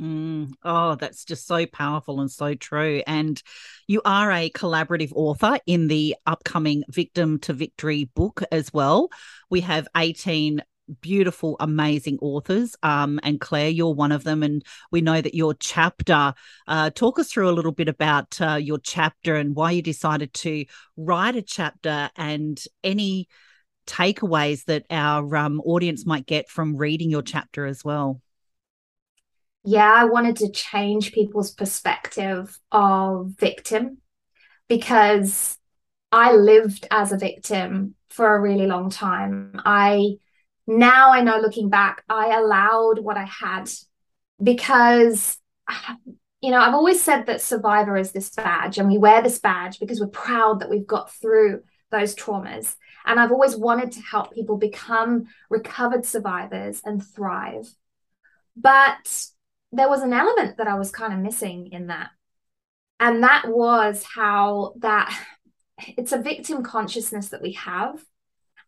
Mm, 0.00 0.52
oh, 0.62 0.94
that's 0.96 1.24
just 1.24 1.46
so 1.46 1.64
powerful 1.66 2.20
and 2.20 2.30
so 2.30 2.54
true. 2.54 3.02
And 3.06 3.42
you 3.86 4.02
are 4.04 4.30
a 4.30 4.50
collaborative 4.50 5.12
author 5.14 5.58
in 5.66 5.88
the 5.88 6.16
upcoming 6.26 6.84
Victim 6.90 7.38
to 7.40 7.54
Victory 7.54 8.04
book 8.14 8.42
as 8.52 8.72
well. 8.72 9.08
We 9.48 9.62
have 9.62 9.88
18 9.96 10.62
beautiful, 11.00 11.56
amazing 11.60 12.18
authors. 12.20 12.76
Um, 12.82 13.20
and 13.22 13.40
Claire, 13.40 13.68
you're 13.68 13.94
one 13.94 14.12
of 14.12 14.24
them. 14.24 14.42
And 14.42 14.64
we 14.90 15.00
know 15.00 15.20
that 15.20 15.34
your 15.34 15.54
chapter, 15.54 16.34
uh, 16.66 16.90
talk 16.90 17.18
us 17.18 17.30
through 17.30 17.48
a 17.48 17.52
little 17.52 17.72
bit 17.72 17.88
about 17.88 18.40
uh, 18.40 18.54
your 18.54 18.78
chapter 18.78 19.36
and 19.36 19.54
why 19.54 19.72
you 19.72 19.82
decided 19.82 20.32
to 20.34 20.64
write 20.96 21.36
a 21.36 21.42
chapter 21.42 22.10
and 22.16 22.62
any 22.82 23.28
takeaways 23.86 24.64
that 24.64 24.84
our 24.90 25.36
um, 25.36 25.60
audience 25.60 26.04
might 26.04 26.26
get 26.26 26.48
from 26.48 26.76
reading 26.76 27.10
your 27.10 27.22
chapter 27.22 27.66
as 27.66 27.84
well 27.84 28.20
yeah, 29.66 29.92
I 29.92 30.04
wanted 30.04 30.36
to 30.36 30.50
change 30.52 31.12
people's 31.12 31.50
perspective 31.50 32.56
of 32.70 33.32
victim 33.36 33.98
because 34.68 35.58
I 36.12 36.34
lived 36.34 36.86
as 36.88 37.10
a 37.10 37.18
victim 37.18 37.96
for 38.08 38.32
a 38.32 38.40
really 38.40 38.66
long 38.68 38.90
time. 38.90 39.60
I 39.64 40.18
now 40.66 41.12
I 41.12 41.22
know 41.22 41.38
looking 41.38 41.68
back, 41.68 42.02
I 42.08 42.36
allowed 42.36 42.98
what 42.98 43.16
I 43.16 43.24
had 43.24 43.70
because 44.42 45.38
you 46.42 46.50
know, 46.50 46.60
I've 46.60 46.74
always 46.74 47.02
said 47.02 47.26
that 47.26 47.40
survivor 47.40 47.96
is 47.96 48.12
this 48.12 48.30
badge 48.30 48.78
and 48.78 48.88
we 48.88 48.98
wear 48.98 49.22
this 49.22 49.38
badge 49.38 49.80
because 49.80 50.00
we're 50.00 50.06
proud 50.08 50.60
that 50.60 50.70
we've 50.70 50.86
got 50.86 51.12
through 51.12 51.62
those 51.90 52.14
traumas. 52.14 52.76
And 53.04 53.18
I've 53.18 53.32
always 53.32 53.56
wanted 53.56 53.92
to 53.92 54.00
help 54.00 54.34
people 54.34 54.56
become 54.56 55.26
recovered 55.48 56.04
survivors 56.04 56.82
and 56.84 57.04
thrive. 57.04 57.68
But 58.56 59.26
there 59.72 59.88
was 59.88 60.02
an 60.02 60.12
element 60.12 60.58
that 60.58 60.68
I 60.68 60.74
was 60.74 60.90
kind 60.90 61.12
of 61.12 61.20
missing 61.20 61.68
in 61.72 61.88
that. 61.88 62.10
And 63.00 63.22
that 63.22 63.44
was 63.48 64.04
how 64.04 64.74
that 64.78 65.16
it's 65.78 66.12
a 66.12 66.22
victim 66.22 66.62
consciousness 66.62 67.30
that 67.30 67.42
we 67.42 67.52
have 67.52 68.02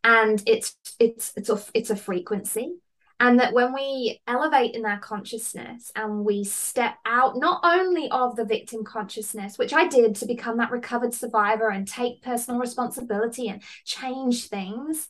and 0.04 0.42
it's 0.46 0.76
it's 0.98 1.32
it's 1.36 1.50
a 1.50 1.60
it's 1.74 1.90
a 1.90 1.96
frequency. 1.96 2.76
And 3.20 3.40
that 3.40 3.52
when 3.52 3.74
we 3.74 4.20
elevate 4.28 4.76
in 4.76 4.86
our 4.86 5.00
consciousness 5.00 5.90
and 5.96 6.24
we 6.24 6.44
step 6.44 6.94
out 7.04 7.36
not 7.36 7.60
only 7.64 8.08
of 8.12 8.36
the 8.36 8.44
victim 8.44 8.84
consciousness 8.84 9.58
which 9.58 9.72
i 9.72 9.88
did 9.88 10.14
to 10.14 10.26
become 10.26 10.58
that 10.58 10.70
recovered 10.70 11.12
survivor 11.12 11.68
and 11.68 11.88
take 11.88 12.22
personal 12.22 12.60
responsibility 12.60 13.48
and 13.48 13.60
change 13.84 14.46
things 14.46 15.08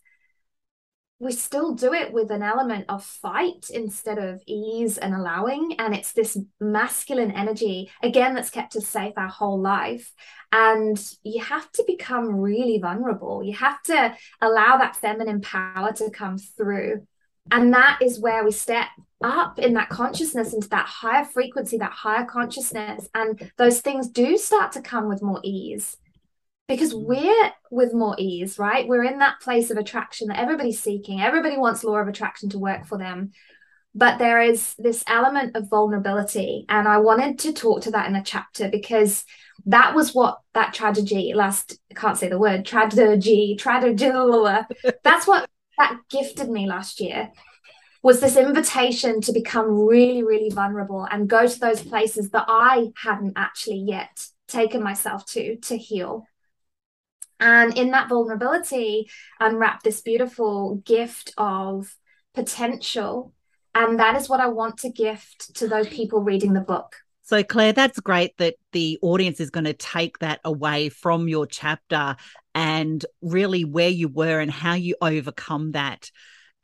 we 1.21 1.33
still 1.33 1.75
do 1.75 1.93
it 1.93 2.13
with 2.13 2.31
an 2.31 2.43
element 2.43 2.85
of 2.89 3.05
fight 3.05 3.71
instead 3.71 4.19
of 4.19 4.43
ease 4.47 4.99
and 4.99 5.15
allowing. 5.15 5.75
And 5.79 5.95
it's 5.95 6.13
this 6.13 6.39
masculine 6.61 7.33
energy, 7.33 7.91
again, 8.03 8.35
that's 8.35 8.51
kept 8.51 8.77
us 8.77 8.87
safe 8.87 9.15
our 9.17 9.29
whole 9.29 9.61
life. 9.61 10.13
And 10.53 10.99
you 11.25 11.43
have 11.43 11.71
to 11.73 11.85
become 11.87 12.37
really 12.37 12.79
vulnerable. 12.79 13.43
You 13.43 13.55
have 13.55 13.83
to 13.85 14.15
allow 14.41 14.79
that 14.79 14.97
feminine 14.97 15.41
power 15.41 15.93
to 15.95 16.11
come 16.11 16.39
through. 16.39 17.07
And 17.51 17.75
that 17.75 17.99
is 18.01 18.21
where 18.21 18.45
we 18.45 18.53
step 18.53 18.87
up 19.23 19.59
in 19.59 19.75
that 19.75 19.89
consciousness 19.89 20.55
into 20.55 20.69
that 20.69 20.87
higher 20.87 21.25
frequency, 21.25 21.79
that 21.79 21.91
higher 21.91 22.25
consciousness. 22.25 23.09
And 23.15 23.51
those 23.57 23.81
things 23.81 24.09
do 24.09 24.37
start 24.37 24.73
to 24.73 24.83
come 24.83 25.09
with 25.09 25.23
more 25.23 25.41
ease 25.43 25.97
because 26.69 26.95
we're 26.95 27.53
with 27.71 27.95
more 27.95 28.15
ease, 28.19 28.59
right? 28.59 28.87
We're 28.87 29.05
in 29.05 29.19
that 29.21 29.41
place 29.41 29.71
of 29.71 29.79
attraction 29.79 30.29
that 30.29 30.39
everybody's 30.39 30.81
seeking. 30.81 31.21
Everybody 31.21 31.57
wants 31.57 31.83
law 31.83 31.97
of 31.97 32.09
attraction 32.09 32.51
to 32.51 32.59
work 32.59 32.87
for 32.87 32.99
them. 32.99 33.33
But 33.95 34.19
there 34.19 34.41
is 34.41 34.75
this 34.79 35.03
element 35.09 35.57
of 35.57 35.71
vulnerability. 35.71 36.67
And 36.69 36.87
I 36.87 36.99
wanted 36.99 37.39
to 37.41 37.53
talk 37.53 37.83
to 37.83 37.91
that 37.93 38.09
in 38.09 38.15
a 38.15 38.23
chapter 38.23 38.69
because 38.69 39.25
that 39.67 39.95
was 39.95 40.15
what 40.15 40.41
that 40.53 40.75
tragedy 40.75 41.33
last, 41.35 41.79
I 41.91 41.95
can't 41.95 42.19
say 42.19 42.29
the 42.29 42.39
word, 42.39 42.67
tragedy, 42.67 43.57
tragedy, 43.59 44.07
that's 45.03 45.27
what 45.27 45.49
that 45.79 45.99
gifted 46.11 46.51
me 46.51 46.67
last 46.67 47.01
year 47.01 47.31
was 48.03 48.21
this 48.21 48.37
invitation 48.37 49.21
to 49.23 49.33
become 49.33 49.87
really, 49.87 50.23
really 50.23 50.51
vulnerable 50.51 51.07
and 51.11 51.29
go 51.29 51.47
to 51.47 51.61
those 51.61 51.83
places 51.83 52.31
that 52.31 52.45
I 52.49 52.89
hadn't 52.97 53.33
actually 53.37 53.79
yet 53.79 54.25
taken 54.47 54.83
myself 54.83 55.27
to 55.27 55.57
to 55.57 55.77
heal. 55.77 56.25
And 57.41 57.77
in 57.77 57.91
that 57.93 58.09
vulnerability, 58.09 59.11
unwrap 59.39 59.83
this 59.83 60.01
beautiful 60.01 60.83
gift 60.85 61.33
of 61.37 61.95
potential. 62.35 63.33
And 63.75 64.01
that 64.01 64.17
is 64.17 64.29
what 64.29 64.41
I 64.41 64.49
want 64.49 64.79
to 64.79 64.91
gift 64.91 65.55
to 65.57 65.69
those 65.69 65.89
people 65.89 66.21
reading 66.21 66.53
the 66.53 66.61
book. 66.61 66.97
So, 67.23 67.43
Claire, 67.43 67.75
that's 67.75 68.01
great 68.01 68.37
that 68.39 68.55
the 68.73 68.99
audience 69.03 69.39
is 69.39 69.51
going 69.51 69.67
to 69.67 69.75
take 69.75 70.19
that 70.21 70.41
away 70.45 70.89
from 70.89 71.29
your 71.29 71.47
chapter 71.47 72.17
and 72.55 73.05
really 73.21 73.65
where 73.65 73.91
you 73.91 74.09
were 74.09 74.41
and 74.41 74.51
how 74.51 74.75
you 74.75 74.97
overcome 75.03 75.73
that. 75.73 76.11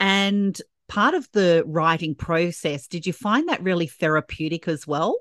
And 0.00 0.58
part 0.88 1.14
of 1.14 1.28
the 1.32 1.64
writing 1.66 2.14
process, 2.14 2.86
did 2.86 3.06
you 3.06 3.12
find 3.12 3.48
that 3.48 3.62
really 3.62 3.86
therapeutic 3.86 4.66
as 4.66 4.86
well? 4.86 5.18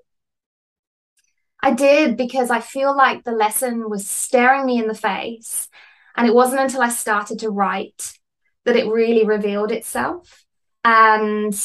I 1.64 1.72
did 1.72 2.18
because 2.18 2.50
I 2.50 2.60
feel 2.60 2.96
like 2.96 3.24
the 3.24 3.32
lesson 3.32 3.90
was 3.90 4.06
staring 4.06 4.66
me 4.66 4.80
in 4.80 4.88
the 4.90 4.94
face. 4.94 5.70
And 6.18 6.28
it 6.28 6.36
wasn't 6.36 6.62
until 6.62 6.82
I 6.82 6.90
started 6.90 7.40
to 7.40 7.50
write 7.50 8.20
that 8.66 8.76
it 8.76 8.92
really 8.92 9.26
revealed 9.26 9.72
itself. 9.72 10.44
And 10.84 11.56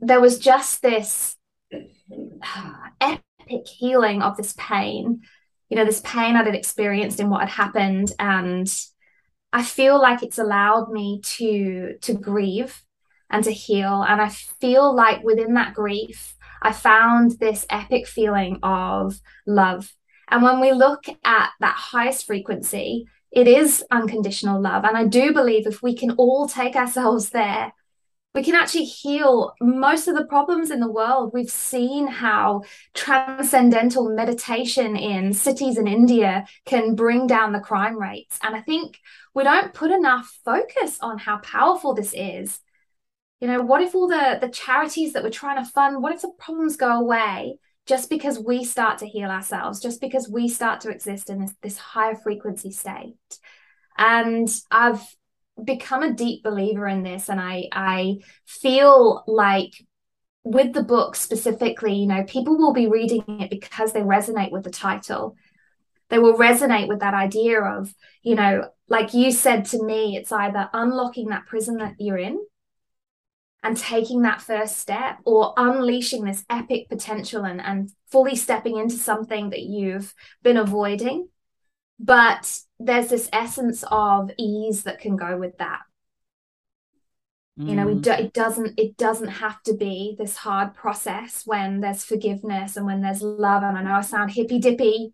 there 0.00 0.20
was 0.22 0.38
just 0.38 0.80
this 0.80 1.36
epic 3.02 3.66
healing 3.66 4.22
of 4.22 4.38
this 4.38 4.54
pain, 4.56 5.20
you 5.68 5.76
know, 5.76 5.84
this 5.84 6.00
pain 6.04 6.34
I'd 6.34 6.54
experienced 6.54 7.20
in 7.20 7.28
what 7.28 7.40
had 7.40 7.50
happened. 7.50 8.10
And 8.18 8.66
I 9.52 9.62
feel 9.62 10.00
like 10.00 10.22
it's 10.22 10.38
allowed 10.38 10.90
me 10.90 11.20
to 11.22 11.98
to 12.00 12.14
grieve 12.14 12.82
and 13.28 13.44
to 13.44 13.52
heal. 13.52 14.02
And 14.08 14.22
I 14.22 14.30
feel 14.30 14.94
like 14.94 15.22
within 15.22 15.52
that 15.54 15.74
grief, 15.74 16.34
I 16.62 16.72
found 16.72 17.32
this 17.38 17.66
epic 17.70 18.06
feeling 18.06 18.58
of 18.62 19.20
love. 19.46 19.92
And 20.30 20.42
when 20.42 20.60
we 20.60 20.72
look 20.72 21.04
at 21.24 21.50
that 21.60 21.74
highest 21.76 22.26
frequency, 22.26 23.06
it 23.30 23.46
is 23.46 23.84
unconditional 23.90 24.60
love. 24.60 24.84
And 24.84 24.96
I 24.96 25.04
do 25.04 25.32
believe 25.32 25.66
if 25.66 25.82
we 25.82 25.94
can 25.94 26.12
all 26.12 26.48
take 26.48 26.76
ourselves 26.76 27.30
there, 27.30 27.72
we 28.34 28.42
can 28.42 28.54
actually 28.54 28.84
heal 28.84 29.54
most 29.60 30.06
of 30.06 30.14
the 30.14 30.26
problems 30.26 30.70
in 30.70 30.80
the 30.80 30.90
world. 30.90 31.32
We've 31.32 31.50
seen 31.50 32.06
how 32.06 32.62
transcendental 32.94 34.14
meditation 34.14 34.96
in 34.96 35.32
cities 35.32 35.78
in 35.78 35.88
India 35.88 36.46
can 36.66 36.94
bring 36.94 37.26
down 37.26 37.52
the 37.52 37.60
crime 37.60 37.98
rates. 37.98 38.38
And 38.42 38.54
I 38.54 38.60
think 38.60 39.00
we 39.34 39.44
don't 39.44 39.74
put 39.74 39.90
enough 39.90 40.38
focus 40.44 40.98
on 41.00 41.18
how 41.18 41.38
powerful 41.38 41.94
this 41.94 42.12
is. 42.14 42.60
You 43.40 43.48
know, 43.48 43.62
what 43.62 43.82
if 43.82 43.94
all 43.94 44.08
the, 44.08 44.38
the 44.40 44.48
charities 44.48 45.12
that 45.12 45.22
we're 45.22 45.30
trying 45.30 45.62
to 45.62 45.70
fund, 45.70 46.02
what 46.02 46.12
if 46.12 46.22
the 46.22 46.32
problems 46.38 46.76
go 46.76 46.98
away 46.98 47.58
just 47.86 48.10
because 48.10 48.38
we 48.38 48.64
start 48.64 48.98
to 48.98 49.06
heal 49.06 49.30
ourselves, 49.30 49.80
just 49.80 50.00
because 50.00 50.28
we 50.28 50.48
start 50.48 50.80
to 50.80 50.90
exist 50.90 51.30
in 51.30 51.40
this, 51.40 51.54
this 51.62 51.78
higher 51.78 52.16
frequency 52.16 52.72
state? 52.72 53.14
And 53.96 54.48
I've 54.70 55.02
become 55.64 56.02
a 56.02 56.12
deep 56.12 56.42
believer 56.42 56.86
in 56.86 57.02
this 57.02 57.28
and 57.28 57.40
i 57.40 57.68
i 57.72 58.16
feel 58.46 59.24
like 59.26 59.72
with 60.44 60.72
the 60.72 60.82
book 60.82 61.16
specifically 61.16 61.94
you 61.94 62.06
know 62.06 62.24
people 62.24 62.56
will 62.56 62.72
be 62.72 62.86
reading 62.86 63.24
it 63.40 63.50
because 63.50 63.92
they 63.92 64.00
resonate 64.00 64.52
with 64.52 64.62
the 64.62 64.70
title 64.70 65.36
they 66.10 66.18
will 66.18 66.34
resonate 66.34 66.88
with 66.88 67.00
that 67.00 67.14
idea 67.14 67.60
of 67.60 67.92
you 68.22 68.34
know 68.34 68.68
like 68.88 69.14
you 69.14 69.30
said 69.32 69.64
to 69.64 69.82
me 69.82 70.16
it's 70.16 70.32
either 70.32 70.70
unlocking 70.72 71.28
that 71.28 71.46
prison 71.46 71.78
that 71.78 71.94
you're 71.98 72.18
in 72.18 72.38
and 73.62 73.76
taking 73.76 74.22
that 74.22 74.40
first 74.40 74.78
step 74.78 75.18
or 75.24 75.52
unleashing 75.56 76.24
this 76.24 76.44
epic 76.48 76.88
potential 76.88 77.44
and, 77.44 77.60
and 77.60 77.90
fully 78.10 78.36
stepping 78.36 78.76
into 78.76 78.96
something 78.96 79.50
that 79.50 79.62
you've 79.62 80.14
been 80.42 80.56
avoiding. 80.56 81.28
But 81.98 82.60
there's 82.78 83.08
this 83.08 83.28
essence 83.32 83.84
of 83.90 84.30
ease 84.38 84.84
that 84.84 85.00
can 85.00 85.16
go 85.16 85.36
with 85.36 85.58
that. 85.58 85.80
You 87.60 87.74
know 87.74 87.86
mm. 87.86 88.00
do, 88.02 88.12
it 88.12 88.32
doesn't 88.32 88.78
it 88.78 88.96
doesn't 88.96 89.28
have 89.28 89.60
to 89.64 89.74
be 89.74 90.14
this 90.16 90.36
hard 90.36 90.74
process 90.74 91.42
when 91.44 91.80
there's 91.80 92.04
forgiveness 92.04 92.76
and 92.76 92.86
when 92.86 93.00
there's 93.00 93.20
love. 93.20 93.64
And 93.64 93.76
i 93.76 93.82
know 93.82 93.94
i 93.94 94.00
sound 94.00 94.30
hippy 94.30 94.60
dippy 94.60 95.12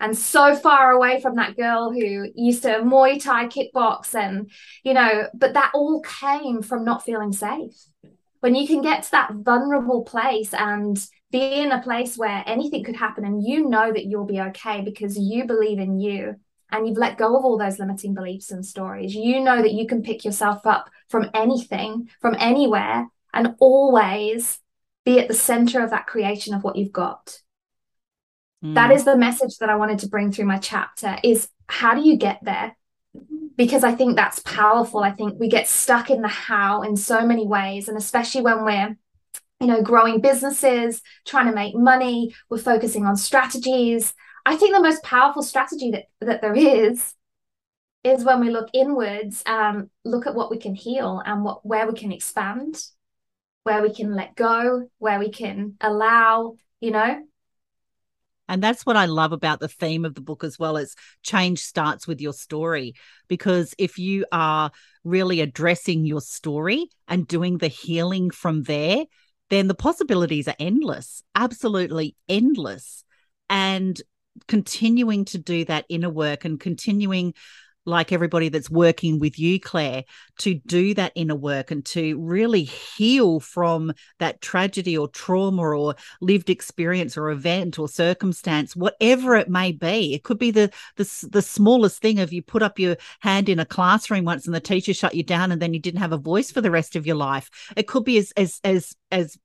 and 0.00 0.16
so 0.16 0.56
far 0.56 0.92
away 0.92 1.20
from 1.20 1.36
that 1.36 1.56
girl 1.56 1.92
who 1.92 2.26
used 2.34 2.62
to 2.62 2.80
muay 2.80 3.22
thai 3.22 3.46
kickbox 3.46 4.14
and 4.14 4.50
you 4.82 4.94
know 4.94 5.28
but 5.34 5.54
that 5.54 5.70
all 5.74 6.00
came 6.02 6.62
from 6.62 6.84
not 6.84 7.04
feeling 7.04 7.32
safe 7.32 7.76
when 8.40 8.54
you 8.54 8.66
can 8.66 8.82
get 8.82 9.02
to 9.02 9.10
that 9.12 9.32
vulnerable 9.34 10.02
place 10.02 10.52
and 10.54 11.06
be 11.30 11.60
in 11.60 11.70
a 11.70 11.82
place 11.82 12.16
where 12.16 12.42
anything 12.46 12.82
could 12.82 12.96
happen 12.96 13.24
and 13.24 13.44
you 13.46 13.68
know 13.68 13.92
that 13.92 14.06
you'll 14.06 14.24
be 14.24 14.40
okay 14.40 14.80
because 14.80 15.16
you 15.16 15.44
believe 15.44 15.78
in 15.78 16.00
you 16.00 16.34
and 16.72 16.86
you've 16.86 16.96
let 16.96 17.18
go 17.18 17.36
of 17.36 17.44
all 17.44 17.58
those 17.58 17.78
limiting 17.78 18.14
beliefs 18.14 18.50
and 18.50 18.64
stories. 18.64 19.14
You 19.14 19.40
know 19.40 19.62
that 19.62 19.72
you 19.72 19.86
can 19.86 20.02
pick 20.02 20.24
yourself 20.24 20.66
up 20.66 20.88
from 21.08 21.30
anything, 21.34 22.08
from 22.20 22.36
anywhere, 22.38 23.08
and 23.32 23.54
always 23.58 24.58
be 25.04 25.18
at 25.18 25.28
the 25.28 25.34
center 25.34 25.82
of 25.82 25.90
that 25.90 26.06
creation 26.06 26.54
of 26.54 26.62
what 26.62 26.76
you've 26.76 26.92
got. 26.92 27.40
Mm. 28.64 28.74
That 28.74 28.90
is 28.92 29.04
the 29.04 29.16
message 29.16 29.58
that 29.58 29.70
I 29.70 29.76
wanted 29.76 30.00
to 30.00 30.08
bring 30.08 30.32
through 30.32 30.46
my 30.46 30.58
chapter 30.58 31.16
is 31.22 31.48
how 31.68 31.94
do 31.94 32.02
you 32.02 32.16
get 32.16 32.40
there? 32.42 32.76
Because 33.56 33.84
I 33.84 33.94
think 33.94 34.16
that's 34.16 34.38
powerful. 34.40 35.00
I 35.00 35.12
think 35.12 35.38
we 35.38 35.48
get 35.48 35.68
stuck 35.68 36.10
in 36.10 36.22
the 36.22 36.28
how 36.28 36.82
in 36.82 36.96
so 36.96 37.26
many 37.26 37.46
ways 37.46 37.88
and 37.88 37.96
especially 37.96 38.42
when 38.42 38.64
we're 38.64 38.96
you 39.60 39.66
know, 39.66 39.82
growing 39.82 40.20
businesses, 40.20 41.02
trying 41.26 41.46
to 41.46 41.52
make 41.52 41.74
money. 41.74 42.34
We're 42.48 42.58
focusing 42.58 43.04
on 43.04 43.16
strategies. 43.16 44.14
I 44.46 44.56
think 44.56 44.74
the 44.74 44.82
most 44.82 45.02
powerful 45.02 45.42
strategy 45.42 45.90
that, 45.90 46.04
that 46.20 46.40
there 46.40 46.54
is 46.54 47.14
is 48.02 48.24
when 48.24 48.40
we 48.40 48.48
look 48.48 48.70
inwards 48.72 49.42
and 49.44 49.90
look 50.06 50.26
at 50.26 50.34
what 50.34 50.50
we 50.50 50.56
can 50.56 50.74
heal 50.74 51.22
and 51.24 51.44
what 51.44 51.64
where 51.64 51.86
we 51.86 51.92
can 51.92 52.10
expand, 52.10 52.82
where 53.64 53.82
we 53.82 53.92
can 53.92 54.14
let 54.14 54.34
go, 54.34 54.88
where 54.98 55.18
we 55.18 55.28
can 55.30 55.76
allow, 55.80 56.56
you 56.80 56.90
know. 56.90 57.22
And 58.50 58.60
that's 58.60 58.84
what 58.84 58.96
I 58.96 59.06
love 59.06 59.30
about 59.30 59.60
the 59.60 59.68
theme 59.68 60.04
of 60.04 60.16
the 60.16 60.20
book 60.20 60.42
as 60.42 60.58
well 60.58 60.76
is 60.76 60.96
change 61.22 61.60
starts 61.60 62.08
with 62.08 62.20
your 62.20 62.32
story. 62.32 62.94
Because 63.28 63.74
if 63.78 63.96
you 63.96 64.26
are 64.32 64.72
really 65.04 65.40
addressing 65.40 66.04
your 66.04 66.20
story 66.20 66.90
and 67.06 67.28
doing 67.28 67.58
the 67.58 67.68
healing 67.68 68.28
from 68.28 68.64
there, 68.64 69.04
then 69.50 69.68
the 69.68 69.74
possibilities 69.74 70.48
are 70.48 70.56
endless, 70.58 71.22
absolutely 71.36 72.16
endless. 72.28 73.04
And 73.48 74.00
continuing 74.48 75.26
to 75.26 75.38
do 75.38 75.64
that 75.66 75.86
inner 75.88 76.10
work 76.10 76.44
and 76.44 76.58
continuing 76.58 77.34
like 77.86 78.12
everybody 78.12 78.48
that's 78.48 78.70
working 78.70 79.18
with 79.18 79.38
you, 79.38 79.58
Claire, 79.58 80.04
to 80.38 80.54
do 80.66 80.94
that 80.94 81.12
inner 81.14 81.34
work 81.34 81.70
and 81.70 81.84
to 81.86 82.18
really 82.18 82.62
heal 82.64 83.40
from 83.40 83.92
that 84.18 84.40
tragedy 84.40 84.96
or 84.96 85.08
trauma 85.08 85.62
or 85.62 85.94
lived 86.20 86.50
experience 86.50 87.16
or 87.16 87.30
event 87.30 87.78
or 87.78 87.88
circumstance, 87.88 88.76
whatever 88.76 89.34
it 89.34 89.48
may 89.48 89.72
be. 89.72 90.14
It 90.14 90.24
could 90.24 90.38
be 90.38 90.50
the 90.50 90.70
the, 90.96 91.28
the 91.30 91.42
smallest 91.42 92.00
thing 92.00 92.18
of 92.20 92.32
you 92.32 92.42
put 92.42 92.62
up 92.62 92.78
your 92.78 92.96
hand 93.20 93.48
in 93.48 93.58
a 93.58 93.64
classroom 93.64 94.24
once 94.24 94.46
and 94.46 94.54
the 94.54 94.60
teacher 94.60 94.94
shut 94.94 95.14
you 95.14 95.22
down 95.22 95.52
and 95.52 95.60
then 95.60 95.74
you 95.74 95.80
didn't 95.80 96.00
have 96.00 96.12
a 96.12 96.18
voice 96.18 96.50
for 96.50 96.60
the 96.60 96.70
rest 96.70 96.96
of 96.96 97.06
your 97.06 97.16
life. 97.16 97.50
It 97.76 97.86
could 97.86 98.04
be 98.04 98.18
as 98.18 98.32
as 98.36 98.60
as 98.64 98.94
as 99.10 99.38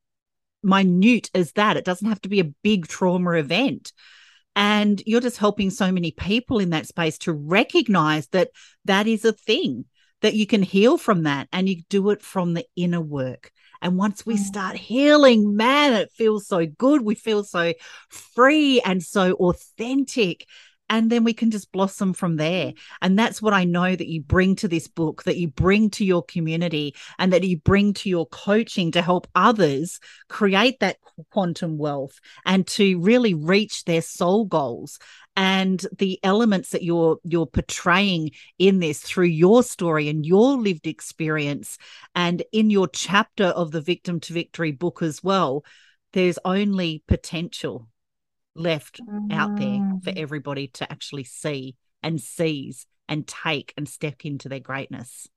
minute 0.66 1.30
as 1.34 1.54
that. 1.54 1.78
It 1.78 1.86
doesn't 1.86 2.10
have 2.10 2.22
to 2.22 2.30
be 2.30 2.40
a 2.40 2.52
big 2.64 2.88
trauma 2.88 3.32
event. 3.32 3.94
And 4.56 5.02
you're 5.06 5.22
just 5.22 5.38
helping 5.38 5.70
so 5.70 5.92
many 5.92 6.12
people 6.12 6.60
in 6.60 6.70
that 6.70 6.88
space 6.88 7.18
to 7.20 7.34
recognize 7.34 8.28
that 8.28 8.50
that 8.86 9.08
is 9.08 9.26
a 9.26 9.34
thing, 9.34 9.86
that 10.22 10.34
you 10.34 10.48
can 10.48 10.64
heal 10.64 10.98
from 10.98 11.24
that 11.24 11.48
and 11.52 11.68
you 11.68 11.82
do 11.90 12.10
it 12.12 12.22
from 12.22 12.54
the 12.54 12.66
inner 12.76 13.02
work. 13.02 13.52
And 13.82 13.98
once 13.98 14.26
we 14.26 14.36
mm. 14.36 14.40
start 14.40 14.78
healing, 14.78 15.56
man, 15.56 15.94
it 15.94 16.12
feels 16.12 16.48
so 16.48 16.66
good. 16.66 17.02
We 17.02 17.16
feel 17.16 17.44
so 17.44 17.74
free 18.10 18.82
and 18.82 19.04
so 19.04 19.34
authentic 19.34 20.48
and 20.90 21.10
then 21.10 21.24
we 21.24 21.34
can 21.34 21.52
just 21.52 21.72
blossom 21.72 22.14
from 22.14 22.36
there. 22.36 22.74
And 23.02 23.18
that's 23.18 23.42
what 23.42 23.54
i 23.54 23.64
know 23.64 23.96
that 23.96 24.08
you 24.08 24.22
bring 24.22 24.56
to 24.58 24.68
this 24.68 24.88
book 24.88 25.24
that 25.24 25.38
you 25.38 25.48
bring 25.48 25.90
to 25.92 26.06
your 26.06 26.24
community 26.24 26.96
and 27.20 27.34
that 27.34 27.44
you 27.44 27.60
bring 27.60 27.94
to 27.94 28.10
your 28.10 28.26
coaching 28.28 28.92
to 28.92 29.02
help 29.02 29.28
others 29.36 30.00
create 30.30 30.80
that 30.80 30.98
quantum 31.32 31.78
wealth 31.78 32.20
and 32.46 32.68
to 32.68 33.00
really 33.00 33.34
reach 33.34 33.86
their 33.86 34.02
soul 34.02 34.46
goals. 34.46 35.00
And 35.38 35.86
the 35.98 36.20
elements 36.24 36.70
that 36.70 36.84
you're 36.84 37.18
you're 37.24 37.46
portraying 37.46 38.32
in 38.58 38.80
this 38.80 39.00
through 39.00 39.26
your 39.26 39.64
story 39.64 40.08
and 40.08 40.26
your 40.26 40.58
lived 40.58 40.88
experience 40.88 41.78
and 42.14 42.44
in 42.52 42.70
your 42.70 42.88
chapter 42.88 43.46
of 43.46 43.72
the 43.72 43.82
victim 43.82 44.20
to 44.22 44.34
victory 44.34 44.72
book 44.72 45.02
as 45.02 45.24
well 45.24 45.64
there's 46.14 46.40
only 46.46 47.04
potential 47.10 47.90
left 48.56 49.02
mm. 49.02 49.32
out 49.32 49.58
there 49.58 49.82
for 50.04 50.12
mm. 50.12 50.18
everybody 50.18 50.68
to 50.68 50.90
actually 50.92 51.24
see 51.24 51.76
and 52.02 52.22
seize 52.22 52.86
and 53.08 53.28
take 53.28 53.74
and 53.78 53.88
step 53.88 54.26
into 54.26 54.50
their 54.50 54.60
greatness 54.60 55.28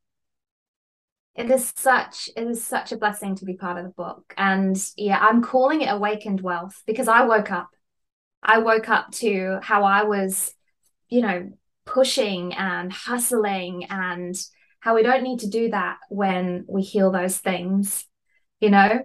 it 1.35 1.51
is 1.51 1.73
such 1.77 2.29
it 2.37 2.47
is 2.47 2.63
such 2.63 2.93
a 2.93 2.97
blessing 2.97 3.35
to 3.37 3.45
be 3.45 3.55
part 3.55 3.79
of 3.79 3.85
the 3.85 3.91
book 3.91 4.35
and 4.37 4.91
yeah 4.97 5.19
i'm 5.21 5.43
calling 5.43 5.83
it 5.83 5.91
awakened 5.91 6.41
wealth 6.41 6.83
because 6.87 7.09
i 7.09 7.25
woke 7.25 7.51
up 7.51 7.69
i 8.43 8.59
woke 8.59 8.89
up 8.89 9.11
to 9.13 9.59
how 9.63 9.85
i 9.85 10.03
was 10.03 10.53
you 11.09 11.21
know 11.21 11.51
pushing 11.87 12.53
and 12.55 12.93
hustling 12.93 13.85
and 13.89 14.37
how 14.81 14.95
we 14.95 15.03
don't 15.03 15.23
need 15.23 15.41
to 15.41 15.49
do 15.49 15.71
that 15.71 15.97
when 16.09 16.65
we 16.69 16.83
heal 16.83 17.11
those 17.11 17.39
things 17.39 18.05
you 18.61 18.71
know 18.71 19.01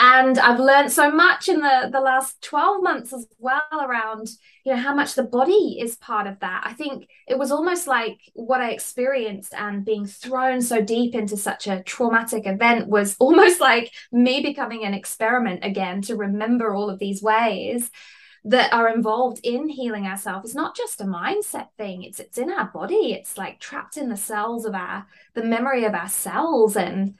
and 0.00 0.38
i've 0.38 0.60
learned 0.60 0.90
so 0.90 1.10
much 1.10 1.48
in 1.48 1.60
the 1.60 1.88
the 1.92 2.00
last 2.00 2.40
12 2.42 2.82
months 2.82 3.12
as 3.12 3.26
well 3.38 3.62
around 3.72 4.28
you 4.68 4.74
know 4.74 4.80
how 4.80 4.94
much 4.94 5.14
the 5.14 5.22
body 5.22 5.78
is 5.80 5.96
part 5.96 6.26
of 6.26 6.38
that. 6.40 6.62
I 6.66 6.74
think 6.74 7.08
it 7.26 7.38
was 7.38 7.50
almost 7.50 7.86
like 7.86 8.18
what 8.34 8.60
i 8.60 8.70
experienced 8.70 9.54
and 9.54 9.82
being 9.82 10.06
thrown 10.06 10.60
so 10.60 10.82
deep 10.82 11.14
into 11.14 11.38
such 11.38 11.66
a 11.66 11.82
traumatic 11.84 12.46
event 12.46 12.86
was 12.86 13.16
almost 13.20 13.60
like 13.60 13.90
me 14.12 14.42
becoming 14.42 14.84
an 14.84 14.92
experiment 14.92 15.64
again 15.64 16.02
to 16.02 16.16
remember 16.16 16.74
all 16.74 16.90
of 16.90 16.98
these 16.98 17.22
ways 17.22 17.90
that 18.44 18.72
are 18.72 18.88
involved 18.88 19.40
in 19.42 19.68
healing 19.68 20.06
ourselves. 20.06 20.46
It's 20.46 20.54
not 20.54 20.76
just 20.76 21.00
a 21.00 21.04
mindset 21.04 21.68
thing. 21.76 22.02
It's 22.02 22.20
it's 22.20 22.38
in 22.38 22.50
our 22.50 22.66
body. 22.66 23.12
It's 23.12 23.36
like 23.36 23.60
trapped 23.60 23.96
in 23.96 24.08
the 24.08 24.16
cells 24.16 24.64
of 24.64 24.74
our 24.74 25.06
the 25.34 25.44
memory 25.44 25.84
of 25.84 25.94
our 25.94 26.08
cells 26.08 26.76
and 26.76 27.14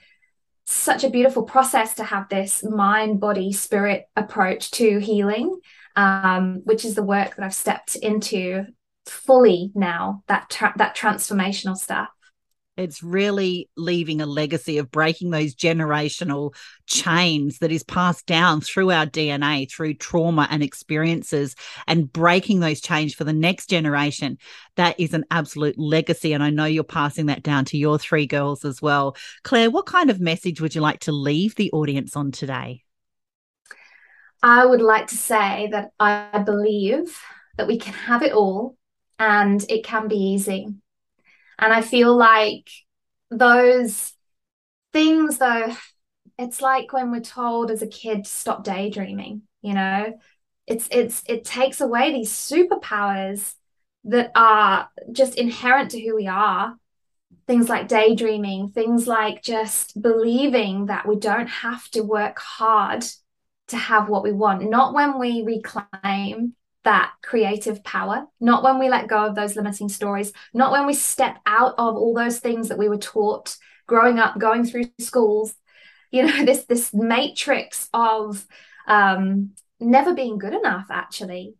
such 0.71 1.03
a 1.03 1.09
beautiful 1.09 1.43
process 1.43 1.95
to 1.95 2.03
have 2.03 2.29
this 2.29 2.63
mind, 2.63 3.19
body, 3.19 3.51
spirit 3.51 4.05
approach 4.15 4.69
to 4.71 4.99
healing, 4.99 5.59
um, 5.95 6.61
which 6.63 6.85
is 6.85 6.93
the 6.93 7.03
work 7.03 7.35
that 7.35 7.43
I've 7.43 7.55
stepped 7.55 7.95
into 7.95 8.65
fully 9.05 9.71
now. 9.73 10.23
That 10.27 10.49
tra- 10.49 10.73
that 10.77 10.95
transformational 10.95 11.75
stuff. 11.75 12.09
It's 12.79 13.03
really 13.03 13.69
leaving 13.75 14.21
a 14.21 14.25
legacy 14.25 14.77
of 14.77 14.89
breaking 14.89 15.31
those 15.31 15.53
generational 15.53 16.55
chains 16.87 17.59
that 17.59 17.73
is 17.73 17.83
passed 17.83 18.25
down 18.25 18.61
through 18.61 18.91
our 18.91 19.05
DNA, 19.05 19.69
through 19.69 19.95
trauma 19.95 20.47
and 20.49 20.63
experiences, 20.63 21.57
and 21.87 22.11
breaking 22.11 22.61
those 22.61 22.79
chains 22.79 23.13
for 23.13 23.25
the 23.25 23.33
next 23.33 23.69
generation. 23.69 24.37
That 24.77 24.97
is 24.97 25.13
an 25.13 25.25
absolute 25.29 25.77
legacy. 25.77 26.31
And 26.31 26.41
I 26.41 26.51
know 26.51 26.63
you're 26.63 26.85
passing 26.85 27.25
that 27.25 27.43
down 27.43 27.65
to 27.65 27.77
your 27.77 27.99
three 27.99 28.25
girls 28.25 28.63
as 28.63 28.81
well. 28.81 29.17
Claire, 29.43 29.69
what 29.69 29.85
kind 29.85 30.09
of 30.09 30.21
message 30.21 30.61
would 30.61 30.73
you 30.73 30.79
like 30.79 31.01
to 31.01 31.11
leave 31.11 31.55
the 31.55 31.71
audience 31.73 32.15
on 32.15 32.31
today? 32.31 32.85
I 34.41 34.65
would 34.65 34.81
like 34.81 35.07
to 35.07 35.17
say 35.17 35.67
that 35.73 35.89
I 35.99 36.43
believe 36.45 37.19
that 37.57 37.67
we 37.67 37.77
can 37.77 37.91
have 37.91 38.23
it 38.23 38.31
all 38.31 38.77
and 39.19 39.61
it 39.67 39.83
can 39.83 40.07
be 40.07 40.15
easy. 40.15 40.75
And 41.59 41.73
I 41.73 41.81
feel 41.81 42.15
like 42.15 42.69
those 43.29 44.13
things, 44.93 45.37
though, 45.37 45.75
it's 46.37 46.61
like 46.61 46.93
when 46.93 47.11
we're 47.11 47.19
told 47.19 47.69
as 47.69 47.81
a 47.81 47.87
kid 47.87 48.23
to 48.23 48.29
stop 48.29 48.63
daydreaming, 48.63 49.41
you 49.61 49.73
know, 49.73 50.17
it's 50.65 50.87
it's 50.91 51.21
it 51.27 51.43
takes 51.43 51.81
away 51.81 52.13
these 52.13 52.31
superpowers 52.31 53.55
that 54.05 54.31
are 54.35 54.89
just 55.11 55.35
inherent 55.35 55.91
to 55.91 56.01
who 56.01 56.15
we 56.15 56.27
are. 56.27 56.77
Things 57.45 57.67
like 57.67 57.87
daydreaming, 57.87 58.69
things 58.69 59.07
like 59.07 59.41
just 59.41 59.99
believing 60.01 60.85
that 60.85 61.07
we 61.07 61.17
don't 61.17 61.47
have 61.47 61.89
to 61.89 62.01
work 62.01 62.39
hard 62.39 63.03
to 63.67 63.77
have 63.77 64.07
what 64.07 64.23
we 64.23 64.31
want. 64.31 64.69
Not 64.69 64.93
when 64.93 65.19
we 65.19 65.43
reclaim 65.43 66.53
that 66.83 67.11
creative 67.21 67.83
power, 67.83 68.25
not 68.39 68.63
when 68.63 68.79
we 68.79 68.89
let 68.89 69.07
go 69.07 69.25
of 69.25 69.35
those 69.35 69.55
limiting 69.55 69.89
stories, 69.89 70.31
not 70.53 70.71
when 70.71 70.87
we 70.87 70.93
step 70.93 71.37
out 71.45 71.73
of 71.77 71.95
all 71.95 72.13
those 72.13 72.39
things 72.39 72.69
that 72.69 72.77
we 72.77 72.89
were 72.89 72.97
taught 72.97 73.55
growing 73.87 74.19
up, 74.19 74.39
going 74.39 74.63
through 74.63 74.85
schools, 74.99 75.53
you 76.11 76.25
know, 76.25 76.45
this 76.45 76.63
this 76.65 76.93
matrix 76.93 77.89
of 77.93 78.45
um, 78.87 79.51
never 79.79 80.13
being 80.13 80.37
good 80.37 80.53
enough, 80.53 80.87
actually. 80.89 81.55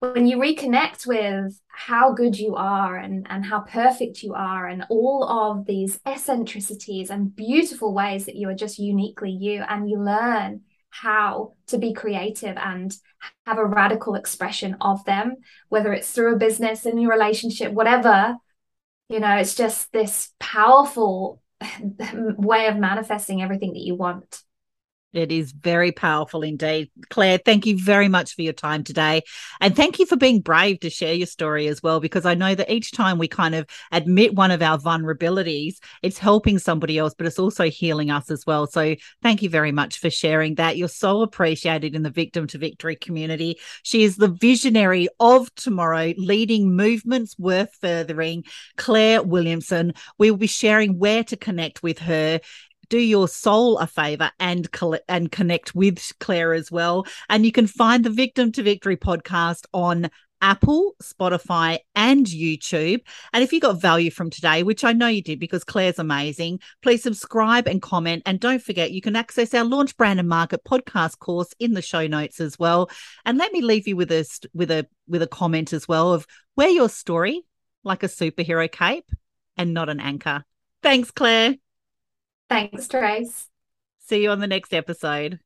When 0.00 0.26
you 0.26 0.38
reconnect 0.38 1.06
with 1.06 1.60
how 1.68 2.12
good 2.12 2.36
you 2.36 2.56
are 2.56 2.96
and, 2.96 3.24
and 3.30 3.44
how 3.44 3.60
perfect 3.60 4.24
you 4.24 4.34
are, 4.34 4.66
and 4.66 4.84
all 4.88 5.24
of 5.24 5.64
these 5.64 6.00
eccentricities 6.04 7.08
and 7.08 7.34
beautiful 7.34 7.94
ways 7.94 8.26
that 8.26 8.34
you 8.34 8.48
are 8.48 8.54
just 8.54 8.80
uniquely 8.80 9.30
you, 9.30 9.62
and 9.68 9.88
you 9.88 10.00
learn 10.00 10.62
how 10.92 11.54
to 11.66 11.78
be 11.78 11.94
creative 11.94 12.56
and 12.56 12.94
have 13.46 13.58
a 13.58 13.64
radical 13.64 14.14
expression 14.14 14.76
of 14.80 15.04
them, 15.04 15.36
whether 15.68 15.92
it's 15.92 16.10
through 16.10 16.34
a 16.34 16.38
business, 16.38 16.86
in 16.86 16.98
your 16.98 17.10
relationship, 17.10 17.72
whatever. 17.72 18.36
You 19.08 19.20
know, 19.20 19.36
it's 19.36 19.54
just 19.54 19.90
this 19.92 20.30
powerful 20.38 21.42
way 22.14 22.66
of 22.66 22.76
manifesting 22.76 23.42
everything 23.42 23.72
that 23.72 23.80
you 23.80 23.94
want. 23.94 24.42
It 25.12 25.30
is 25.30 25.52
very 25.52 25.92
powerful 25.92 26.42
indeed. 26.42 26.90
Claire, 27.10 27.38
thank 27.38 27.66
you 27.66 27.78
very 27.78 28.08
much 28.08 28.34
for 28.34 28.42
your 28.42 28.54
time 28.54 28.82
today. 28.82 29.22
And 29.60 29.76
thank 29.76 29.98
you 29.98 30.06
for 30.06 30.16
being 30.16 30.40
brave 30.40 30.80
to 30.80 30.90
share 30.90 31.12
your 31.12 31.26
story 31.26 31.66
as 31.66 31.82
well, 31.82 32.00
because 32.00 32.24
I 32.24 32.34
know 32.34 32.54
that 32.54 32.70
each 32.70 32.92
time 32.92 33.18
we 33.18 33.28
kind 33.28 33.54
of 33.54 33.66
admit 33.90 34.34
one 34.34 34.50
of 34.50 34.62
our 34.62 34.78
vulnerabilities, 34.78 35.76
it's 36.02 36.18
helping 36.18 36.58
somebody 36.58 36.98
else, 36.98 37.14
but 37.14 37.26
it's 37.26 37.38
also 37.38 37.68
healing 37.68 38.10
us 38.10 38.30
as 38.30 38.46
well. 38.46 38.66
So 38.66 38.96
thank 39.22 39.42
you 39.42 39.50
very 39.50 39.72
much 39.72 39.98
for 39.98 40.08
sharing 40.08 40.54
that. 40.54 40.78
You're 40.78 40.88
so 40.88 41.20
appreciated 41.20 41.94
in 41.94 42.02
the 42.02 42.10
Victim 42.10 42.46
to 42.48 42.58
Victory 42.58 42.96
community. 42.96 43.58
She 43.82 44.04
is 44.04 44.16
the 44.16 44.28
visionary 44.28 45.08
of 45.20 45.54
tomorrow, 45.56 46.14
leading 46.16 46.74
movements 46.74 47.38
worth 47.38 47.74
furthering. 47.80 48.44
Claire 48.76 49.22
Williamson. 49.22 49.92
We 50.18 50.30
will 50.30 50.38
be 50.38 50.46
sharing 50.46 50.98
where 50.98 51.24
to 51.24 51.36
connect 51.36 51.82
with 51.82 51.98
her 51.98 52.40
do 52.92 52.98
your 52.98 53.26
soul 53.26 53.78
a 53.78 53.86
favor 53.86 54.30
and 54.38 54.68
and 55.08 55.32
connect 55.32 55.74
with 55.74 56.12
Claire 56.20 56.52
as 56.52 56.70
well. 56.70 57.06
And 57.30 57.46
you 57.46 57.50
can 57.50 57.66
find 57.66 58.04
the 58.04 58.10
Victim 58.10 58.52
to 58.52 58.62
Victory 58.62 58.98
podcast 58.98 59.64
on 59.72 60.10
Apple, 60.42 60.94
Spotify, 61.02 61.78
and 61.94 62.26
YouTube. 62.26 63.00
And 63.32 63.42
if 63.42 63.50
you 63.50 63.60
got 63.60 63.80
value 63.80 64.10
from 64.10 64.28
today, 64.28 64.62
which 64.62 64.84
I 64.84 64.92
know 64.92 65.06
you 65.06 65.22
did 65.22 65.38
because 65.38 65.64
Claire's 65.64 65.98
amazing, 65.98 66.60
please 66.82 67.02
subscribe 67.02 67.66
and 67.66 67.80
comment. 67.80 68.24
And 68.26 68.38
don't 68.38 68.62
forget, 68.62 68.90
you 68.90 69.00
can 69.00 69.16
access 69.16 69.54
our 69.54 69.64
Launch 69.64 69.96
Brand 69.96 70.20
and 70.20 70.28
Market 70.28 70.62
podcast 70.62 71.18
course 71.18 71.48
in 71.58 71.72
the 71.72 71.80
show 71.80 72.06
notes 72.06 72.40
as 72.40 72.58
well. 72.58 72.90
And 73.24 73.38
let 73.38 73.54
me 73.54 73.62
leave 73.62 73.88
you 73.88 73.96
with 73.96 74.12
a 74.12 74.28
with 74.52 74.70
a 74.70 74.86
with 75.08 75.22
a 75.22 75.26
comment 75.26 75.72
as 75.72 75.88
well 75.88 76.12
of 76.12 76.26
wear 76.56 76.68
your 76.68 76.90
story 76.90 77.40
like 77.84 78.02
a 78.02 78.08
superhero 78.08 78.70
cape 78.70 79.08
and 79.56 79.72
not 79.72 79.88
an 79.88 79.98
anchor. 79.98 80.44
Thanks, 80.82 81.10
Claire. 81.10 81.56
Thanks, 82.52 82.86
Trace. 82.86 83.48
See 83.98 84.22
you 84.24 84.30
on 84.30 84.40
the 84.40 84.46
next 84.46 84.74
episode. 84.74 85.40